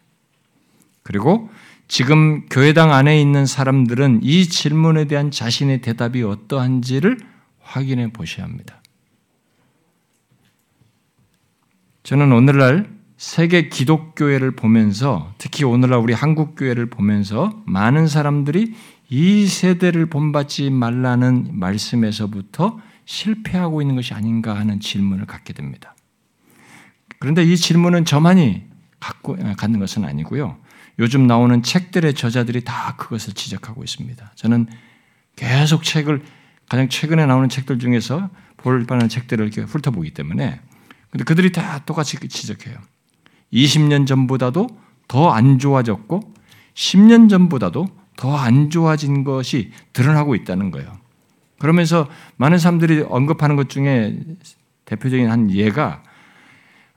[1.03, 1.49] 그리고
[1.87, 7.19] 지금 교회당 안에 있는 사람들은 이 질문에 대한 자신의 대답이 어떠한지를
[7.59, 8.81] 확인해 보셔야 합니다.
[12.03, 18.75] 저는 오늘날 세계 기독교회를 보면서 특히 오늘날 우리 한국 교회를 보면서 많은 사람들이
[19.09, 25.95] 이 세대를 본받지 말라는 말씀에서부터 실패하고 있는 것이 아닌가 하는 질문을 갖게 됩니다.
[27.19, 28.63] 그런데 이 질문은 저만이
[28.99, 30.57] 갖고 갖는 것은 아니고요.
[30.99, 34.31] 요즘 나오는 책들의 저자들이 다 그것을 지적하고 있습니다.
[34.35, 34.67] 저는
[35.35, 36.23] 계속 책을
[36.67, 40.59] 가장 최근에 나오는 책들 중에서 볼 만한 책들을 이렇게 훑어보기 때문에
[41.11, 42.77] 근데 그들이 다 똑같이 지적해요.
[43.53, 44.67] 20년 전보다도
[45.07, 46.33] 더 안 좋아졌고
[46.73, 47.87] 10년 전보다도
[48.17, 50.97] 더 안 좋아진 것이 드러나고 있다는 거예요.
[51.59, 54.17] 그러면서 많은 사람들이 언급하는 것 중에
[54.85, 56.03] 대표적인 한 예가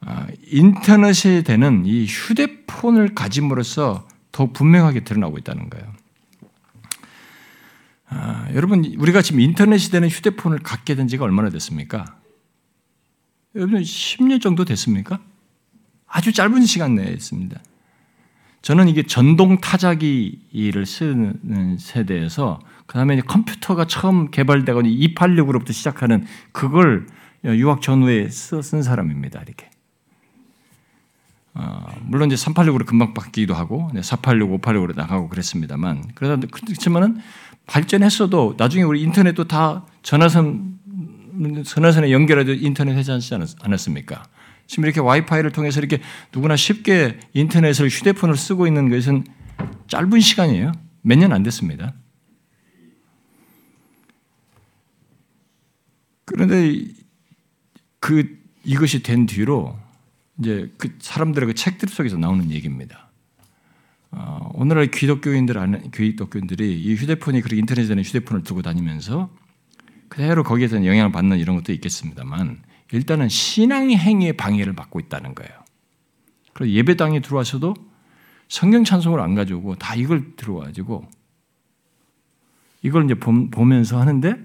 [0.00, 5.92] 아, 인터넷에 되는 이 휴대폰을 가짐으로써 더 분명하게 드러나고 있다는 거예요.
[8.08, 12.04] 아, 여러분, 우리가 지금 인터넷이 되는 휴대폰을 갖게 된 지가 얼마나 됐습니까?
[13.56, 15.18] 여러분, 10년 정도 됐습니까?
[16.08, 17.60] 아주 짧은 시간 내에 있습니다.
[18.62, 27.06] 저는 이게 전동 타자기를 쓰는 세대에서 그 다음에 컴퓨터가 처음 개발되고 286으로부터 시작하는 그걸
[27.44, 29.42] 유학 전후에 쓴 사람입니다.
[29.42, 29.70] 이렇게.
[31.54, 37.20] 어, 물론 이제 386으로 금방 바뀌기도 하고 486, 586으로 나가고 그랬습니다만 그러다 그렇지만은
[37.66, 40.78] 발전했어도 나중에 우리 인터넷도 다 전화선
[41.64, 43.12] 전화선에 연결해도 인터넷 하지
[43.60, 44.24] 않았습니까?
[44.68, 46.00] 지금 이렇게 와이파이를 통해서 이렇게
[46.32, 49.24] 누구나 쉽게 인터넷을 휴대폰을 쓰고 있는 것은
[49.88, 50.72] 짧은 시간이에요.
[51.02, 51.94] 몇 년 안 됐습니다.
[56.26, 56.84] 그런데
[57.98, 59.78] 그 이것이 된 뒤로
[60.38, 63.10] 이제 그 사람들의 그 책들 속에서 나오는 얘기입니다.
[64.10, 69.30] 어, 오늘날 기독교인들 기독교인들이 이 휴대폰이 그렇게 인터넷에 는 휴대폰을 두고 다니면서
[70.08, 72.62] 그대로 거기에 대한 영향을 받는 이런 것도 있겠습니다만
[72.92, 75.52] 일단은 신앙 행위의 방해를 받고 있다는 거예요.
[76.54, 77.74] 그리고 예배당에 들어와서도
[78.48, 81.06] 성경 찬송을 안 가져오고 다 이걸 들어와가지고
[82.82, 84.36] 이걸 이제 보면서 하는데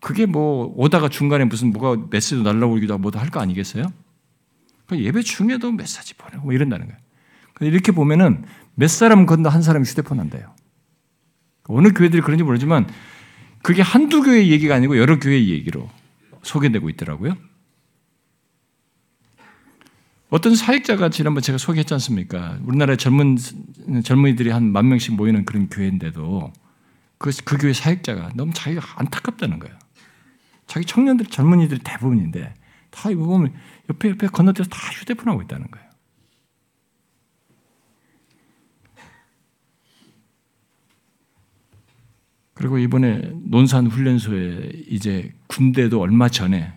[0.00, 3.92] 그게 뭐 오다가 중간에 무슨 뭐가 메시지 날라오기도 하고 뭐도 할 거 아니겠어요?
[4.86, 7.00] 그러니까 예배 중에도 메시지 보내고 뭐 이런다는 거예요.
[7.62, 8.44] 이렇게 보면은
[8.74, 10.54] 몇 사람 건너 한 사람이 휴대폰 한대요.
[11.64, 12.86] 어느 교회들이 그런지 모르지만
[13.62, 15.88] 그게 한두 교회 얘기가 아니고 여러 교회 얘기로
[16.42, 17.36] 소개되고 있더라고요.
[20.28, 22.58] 어떤 사역자가 지난번 제가 소개했지 않습니까?
[22.64, 23.36] 우리나라의 젊은
[24.02, 26.52] 젊은이들이 한 만 명씩 모이는 그런 교회인데도
[27.18, 29.78] 그, 그 교회 사역자가 너무 자기가 안타깝다는 거예요.
[30.66, 32.54] 자기 청년들, 젊은이들이 대부분인데
[32.90, 33.54] 다 이거 보면
[33.88, 35.86] 옆에 옆에 건너뛰어서 다 휴대폰 하고 있다는 거예요.
[42.54, 46.72] 그리고 이번에 논산 훈련소에 이제 군대도 얼마 전에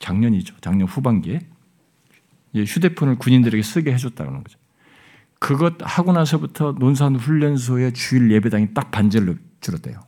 [0.00, 0.56] 작년이죠.
[0.60, 1.40] 작년 후반기에
[2.54, 4.58] 휴대폰을 군인들에게 쓰게 해줬다는 거죠.
[5.38, 10.00] 그것 하고 나서부터 논산 훈련소의 주일 예배당이 딱 반절로 줄었대요.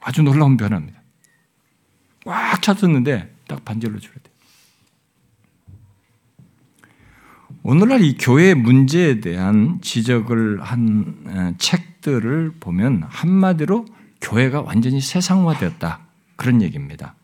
[0.00, 1.02] 아주 놀라운 변화입니다.
[2.24, 4.34] 꽉 찼었는데 딱 반절로 줄었대요.
[7.62, 13.86] 오늘날 이 교회 문제에 대한 지적을 한 책들을 보면 한마디로
[14.20, 16.00] 교회가 완전히 세상화되었다.
[16.36, 17.14] 그런 얘기입니다.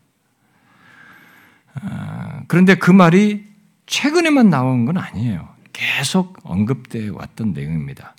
[1.81, 3.45] 아, 그런데 그 말이
[3.85, 5.47] 최근에만 나온 건 아니에요.
[5.73, 8.15] 계속 언급되어 왔던 내용입니다.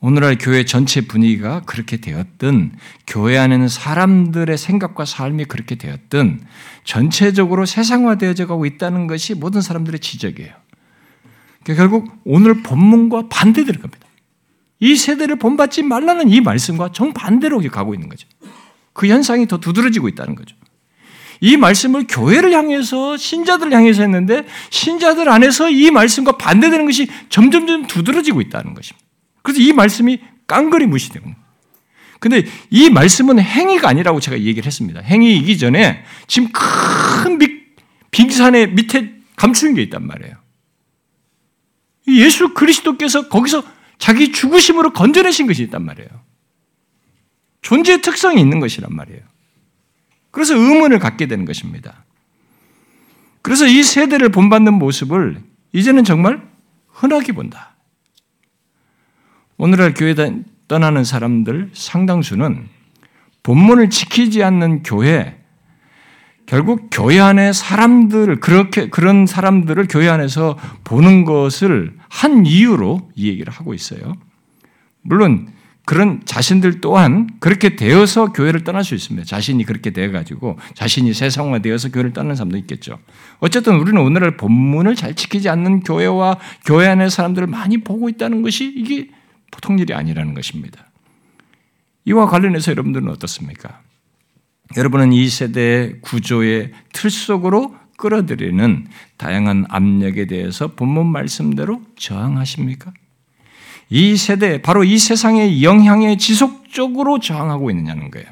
[0.00, 2.72] 오늘날 교회 전체 분위기가 그렇게 되었든,
[3.06, 6.40] 교회 안에는 사람들의 생각과 삶이 그렇게 되었든,
[6.82, 10.52] 전체적으로 세상화되어져 가고 있다는 것이 모든 사람들의 지적이에요.
[11.62, 14.08] 그러니까 결국 오늘 본문과 반대될 겁니다.
[14.80, 18.26] 이 세대를 본받지 말라는 이 말씀과 정반대로 가고 있는 거죠.
[18.92, 20.56] 그 현상이 더 두드러지고 있다는 거죠.
[21.42, 28.40] 이 말씀을 교회를 향해서 신자들을 향해서 했는데 신자들 안에서 이 말씀과 반대되는 것이 점점점 두드러지고
[28.40, 29.04] 있다는 것입니다.
[29.42, 31.28] 그래서 이 말씀이 깡그리 무시되고
[32.20, 35.00] 근데 이 말씀은 행위가 아니라고 제가 얘기를 했습니다.
[35.00, 37.40] 행위이기 전에 지금 큰
[38.12, 40.36] 빙산의 밑에 감추는 게 있단 말이에요.
[42.06, 43.64] 예수 그리스도께서 거기서
[43.98, 46.08] 자기 죽으심으로 건져내신 것이 있단 말이에요.
[47.62, 49.31] 존재의 특성이 있는 것이란 말이에요.
[50.32, 52.04] 그래서 의문을 갖게 되는 것입니다.
[53.42, 55.40] 그래서 이 세대를 본받는 모습을
[55.72, 56.42] 이제는 정말
[56.88, 57.76] 흔하게 본다.
[59.56, 60.14] 오늘날 교회
[60.66, 62.68] 떠나는 사람들 상당수는
[63.42, 65.38] 본문을 지키지 않는 교회,
[66.46, 73.52] 결국 교회 안에 사람들, 그렇게, 그런 사람들을 교회 안에서 보는 것을 한 이유로 이 얘기를
[73.52, 74.14] 하고 있어요.
[75.02, 75.48] 물론,
[75.84, 79.26] 그런 자신들 또한 그렇게 되어서 교회를 떠날 수 있습니다.
[79.26, 82.98] 자신이 그렇게 되어가지고 자신이 세상화되어서 교회를 떠나는 사람도 있겠죠.
[83.40, 88.72] 어쨌든 우리는 오늘날 본문을 잘 지키지 않는 교회와 교회 안의 사람들을 많이 보고 있다는 것이
[88.76, 89.08] 이게
[89.50, 90.90] 보통 일이 아니라는 것입니다.
[92.04, 93.80] 이와 관련해서 여러분들은 어떻습니까?
[94.76, 102.92] 여러분은 이 세대의 구조의 틀 속으로 끌어들이는 다양한 압력에 대해서 본문 말씀대로 저항하십니까?
[103.94, 108.26] 이 세대, 바로 이 세상의 영향에 지속적으로 저항하고 있느냐는 거예요.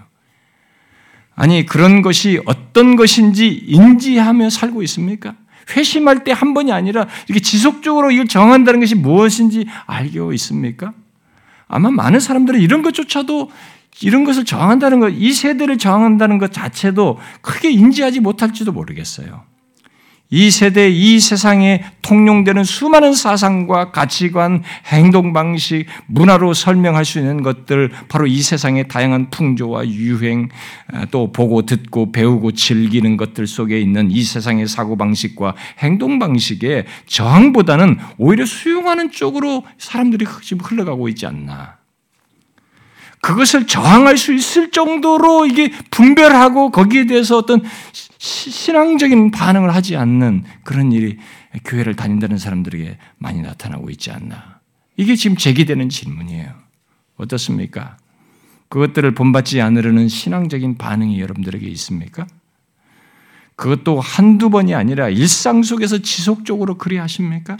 [1.36, 5.34] 아니, 그런 것이 어떤 것인지 인지하며 살고 있습니까?
[5.76, 10.94] 회심할 때 한 번이 아니라 이렇게 지속적으로 이걸 정한다는 것이 무엇인지 알고 있습니까?
[11.68, 13.50] 아마 많은 사람들은 이런 것조차도
[14.00, 19.44] 이런 것을 저항한다는 것, 이 세대를 저항한다는 것 자체도 크게 인지하지 못할지도 모르겠어요.
[20.32, 27.90] 이 세대, 이 세상에 통용되는 수많은 사상과 가치관, 행동 방식, 문화로 설명할 수 있는 것들,
[28.08, 30.48] 바로 이 세상의 다양한 풍조와 유행,
[31.10, 37.98] 또 보고 듣고 배우고 즐기는 것들 속에 있는 이 세상의 사고 방식과 행동 방식에 저항보다는
[38.16, 41.80] 오히려 수용하는 쪽으로 사람들이 지금 흘러가고 있지 않나.
[43.20, 47.62] 그것을 저항할 수 있을 정도로 이게 분별하고 거기에 대해서 어떤
[48.20, 51.16] 신앙적인 반응을 하지 않는 그런 일이
[51.64, 54.60] 교회를 다닌다는 사람들에게 많이 나타나고 있지 않나.
[54.98, 56.52] 이게 지금 제기되는 질문이에요.
[57.16, 57.96] 어떻습니까?
[58.68, 62.26] 그것들을 본받지 않으려는 신앙적인 반응이 여러분들에게 있습니까?
[63.56, 67.56] 그것도 한두 번이 아니라 일상 속에서 지속적으로 그리 하십니까?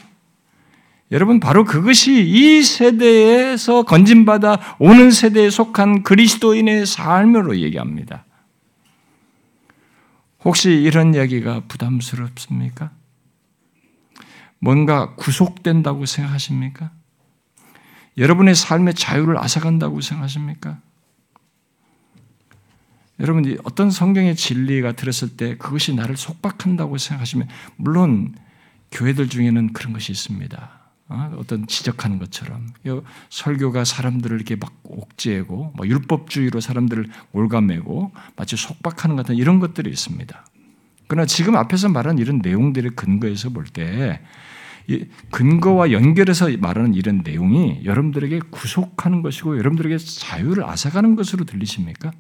[1.11, 8.27] 여러분, 바로 그것이 이 세대에서 건진받아 오는 세대에 속한 그리스도인의 삶으로 얘기합니다.
[10.45, 12.91] 혹시 이런 이야기가 부담스럽습니까?
[14.59, 16.93] 뭔가 구속된다고 생각하십니까?
[18.19, 20.81] 여러분의 삶의 자유를 앗아간다고 생각하십니까?
[23.21, 28.35] 여러분, 어떤 성경의 진리가 들었을 때 그것이 나를 속박한다고 생각하시면, 물론
[28.91, 30.80] 교회들 중에는 그런 것이 있습니다.
[31.11, 31.33] 어?
[31.39, 32.69] 어떤 지적하는 것처럼
[33.29, 40.47] 설교가 사람들을 이렇게 막 옥죄고 뭐 율법주의로 사람들을 올가매고 마치 속박하는 같은 이런 것들이 있습니다.
[41.09, 44.21] 그러나 지금 앞에서 말한 이런 내용들의 근거에서 볼 때
[45.31, 52.11] 근거와 연결해서 말하는 이런 내용이 여러분들에게 구속하는 것이고 여러분들에게 자유를 앗아가는 것으로 들리십니까?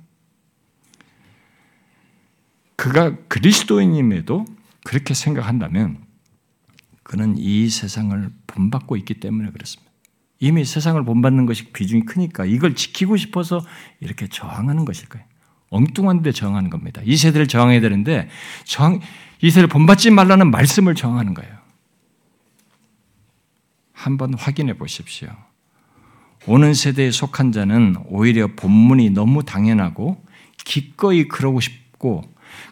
[2.76, 4.44] 그가 그리스도인임에도
[4.84, 5.98] 그렇게 생각한다면
[7.10, 9.90] 그는 이 세상을 본받고 있기 때문에 그렇습니다.
[10.38, 13.66] 이미 세상을 본받는 것이 비중이 크니까 이걸 지키고 싶어서
[13.98, 15.26] 이렇게 저항하는 것일 거예요.
[15.70, 17.02] 엉뚱한데 저항하는 겁니다.
[17.04, 18.28] 이 세대를 저항해야 되는데
[18.62, 19.00] 저항,
[19.42, 21.52] 이 세대를 본받지 말라는 말씀을 저항하는 거예요.
[23.92, 25.30] 한번 확인해 보십시오.
[26.46, 30.24] 오는 세대에 속한 자는 오히려 본문이 너무 당연하고
[30.64, 32.22] 기꺼이 그러고 싶고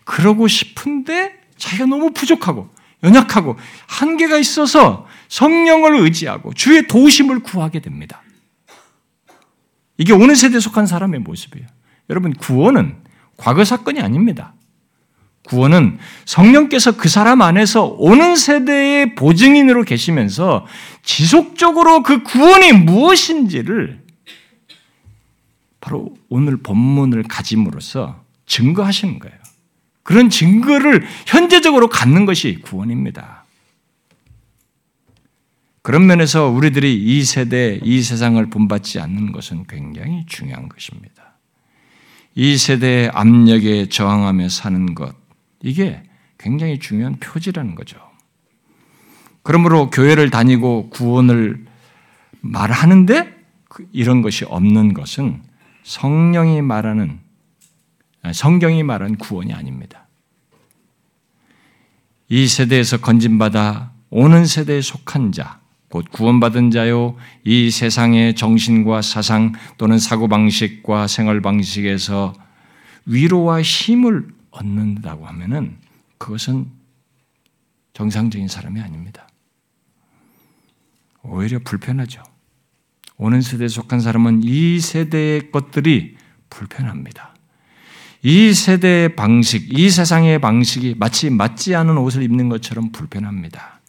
[0.05, 8.23] 그러고 싶은데 자기가 너무 부족하고 연약하고 한계가 있어서 성령을 의지하고 주의 도우심을 구하게 됩니다.
[9.99, 11.67] 이게 오는 세대에 속한 사람의 모습이에요.
[12.11, 12.97] 여러분, 구원은
[13.37, 14.55] 과거 사건이 아닙니다.
[15.49, 20.67] 구원은 성령께서 그 사람 안에서 오는 세대의 보증인으로 계시면서
[21.03, 24.03] 지속적으로 그 구원이 무엇인지를
[25.81, 29.38] 바로 오늘 본문을 가짐으로써 증거하시는 거예요.
[30.09, 33.45] 그런 증거를 현재적으로 갖는 것이 구원입니다.
[35.83, 41.35] 그런 면에서 우리들이 이 세대, 이 세상을 본받지 않는 것은 굉장히 중요한 것입니다.
[42.35, 45.15] 이 세대의 압력에 저항하며 사는 것,
[45.61, 46.03] 이게
[46.39, 47.99] 굉장히 중요한 표지라는 거죠.
[49.43, 51.67] 그러므로 교회를 다니고 구원을
[52.41, 53.37] 말하는데
[53.69, 55.43] 그 이런 것이 없는 것은
[55.83, 57.28] 성령이 말하는
[58.33, 60.07] 성경이 말한 구원이 아닙니다.
[62.29, 69.99] 이 세대에서 건진받아 오는 세대에 속한 자, 곧 구원받은 자요, 이 세상의 정신과 사상 또는
[69.99, 72.35] 사고방식과 생활방식에서
[73.07, 75.79] 위로와 힘을 얻는다고 하면은
[76.19, 76.71] 그것은
[77.95, 79.27] 정상적인 사람이 아닙니다.
[81.23, 82.23] 오히려 불편하죠.
[83.17, 86.17] 오는 세대에 속한 사람은 이 세대의 것들이
[86.51, 87.28] 불편합니다.
[88.23, 93.81] 이 세대의 방식, 이 세상의 방식이 마치 맞지 않은 옷을 입는 것처럼 불편합니다.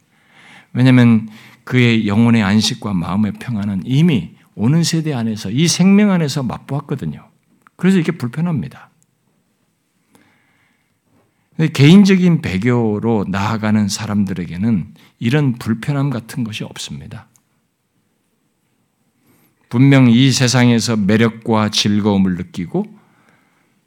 [0.72, 1.28] 왜냐하면
[1.64, 7.28] 그의 영혼의 안식과 마음의 평안은 이미 오는 세대 안에서 이 생명 안에서 맛보았거든요.
[7.76, 8.90] 그래서 이게 불편합니다.
[11.72, 17.28] 개인적인 배교로 나아가는 사람들에게는 이런 불편함 같은 것이 없습니다.
[19.68, 22.99] 분명 이 세상에서 매력과 즐거움을 느끼고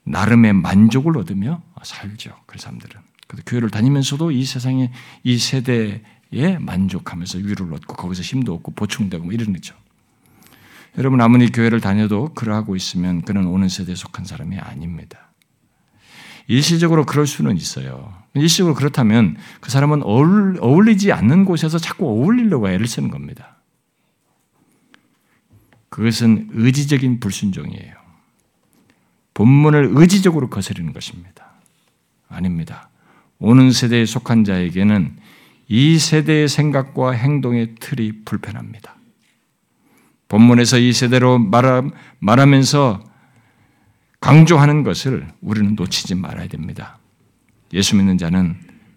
[0.05, 2.35] 나름의 만족을 얻으며 살죠.
[2.45, 3.01] 그 사람들은.
[3.45, 4.91] 교회를 다니면서도 이 세상에
[5.23, 9.75] 이 세대에 만족하면서 위로를 얻고 거기서 힘도 얻고 보충되고 뭐 이런 거죠.
[10.97, 15.31] 여러분 아무리 교회를 다녀도 그러하고 있으면 그는 오는 세대에 속한 사람이 아닙니다.
[16.47, 18.13] 일시적으로 그럴 수는 있어요.
[18.35, 23.57] 일시적으로 그렇다면 그 사람은 어울리지 않는 곳에서 자꾸 어울리려고 애를 쓰는 겁니다.
[25.89, 28.02] 그것은 의지적인 불순종이에요.
[29.33, 31.51] 본문을 의지적으로 거스르는 것입니다.
[32.29, 32.89] 아닙니다.
[33.39, 35.17] 오는 세대에 속한 자에게는
[35.67, 38.95] 이 세대의 생각과 행동의 틀이 불편합니다.
[40.27, 41.83] 본문에서 이 세대로 말하,
[42.19, 43.03] 말하 면서
[44.19, 46.97] 강조하는 것을 우리는 놓치지 말아야 됩니다.
[47.73, 48.55] 예수 믿는 자는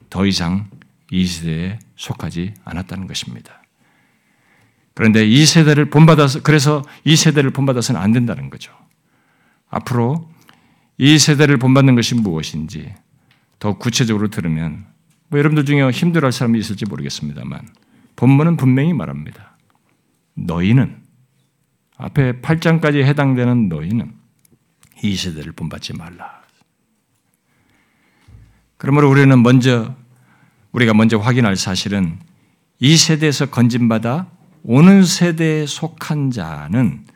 [0.08, 0.68] 더 이상
[1.10, 3.62] 이 세대에 속하지 않았다는 것입니다.
[4.94, 8.72] 그런데 이 세대를 본받아서 그래서 이 세대를 본받아서는 안 된다는 거죠.
[9.68, 10.30] 앞으로
[10.98, 12.94] 이 세대를 본받는 것이 무엇인지
[13.58, 14.86] 더 구체적으로 들으면
[15.28, 17.68] 뭐 여러분들 중에 힘들어할 사람이 있을지 모르겠습니다만
[18.16, 19.56] 본문은 분명히 말합니다.
[20.34, 21.02] 너희는
[21.98, 24.14] 앞에 8장까지 해당되는 너희는
[25.02, 26.42] 이 세대를 본받지 말라.
[28.76, 29.94] 그러므로 우리는 먼저
[30.72, 32.18] 우리가 먼저 확인할 사실은
[32.78, 34.30] 이 세대에서 건진받아
[34.62, 37.06] 오는 세대에 속한 자는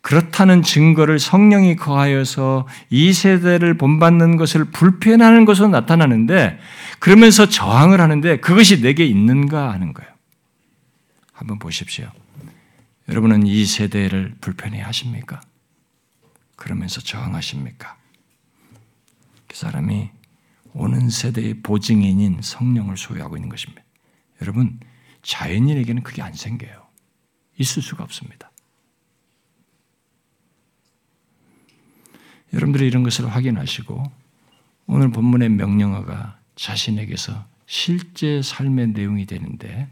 [0.00, 6.58] 그렇다는 증거를 성령이 거하여서 이 세대를 본받는 것을 불편하는 것으로 나타나는데
[6.98, 10.10] 그러면서 저항을 하는데 그것이 내게 있는가 하는 거예요.
[11.32, 12.10] 한번 보십시오.
[13.08, 15.40] 여러분은 이 세대를 불편해 하십니까?
[16.56, 17.96] 그러면서 저항하십니까?
[19.46, 20.10] 그 사람이
[20.74, 23.82] 오는 세대의 보증인인 성령을 소유하고 있는 것입니다.
[24.42, 24.78] 여러분,
[25.22, 26.86] 자연인에게는 그게 안 생겨요.
[27.58, 28.47] 있을 수가 없습니다.
[32.52, 34.02] 여러분들이 이런 것을 확인하시고
[34.86, 39.88] 오늘 본문의 명령어가 자신에게서 실제 삶의 내용이 되는데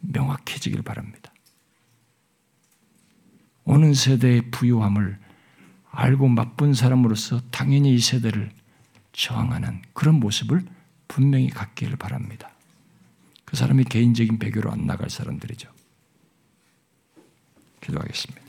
[0.00, 1.32] 명확해지길 바랍니다.
[3.64, 5.18] 오는 세대의 부유함을
[5.92, 8.50] 알고 맛본 사람으로서 당연히 이 세대를
[9.12, 10.64] 저항하는 그런 모습을
[11.06, 12.50] 분명히 갖기를 바랍니다.
[13.44, 15.70] 그 사람이 개인적인 배교로 안 나갈 사람들이죠.
[17.82, 18.41] 기도하겠습니다.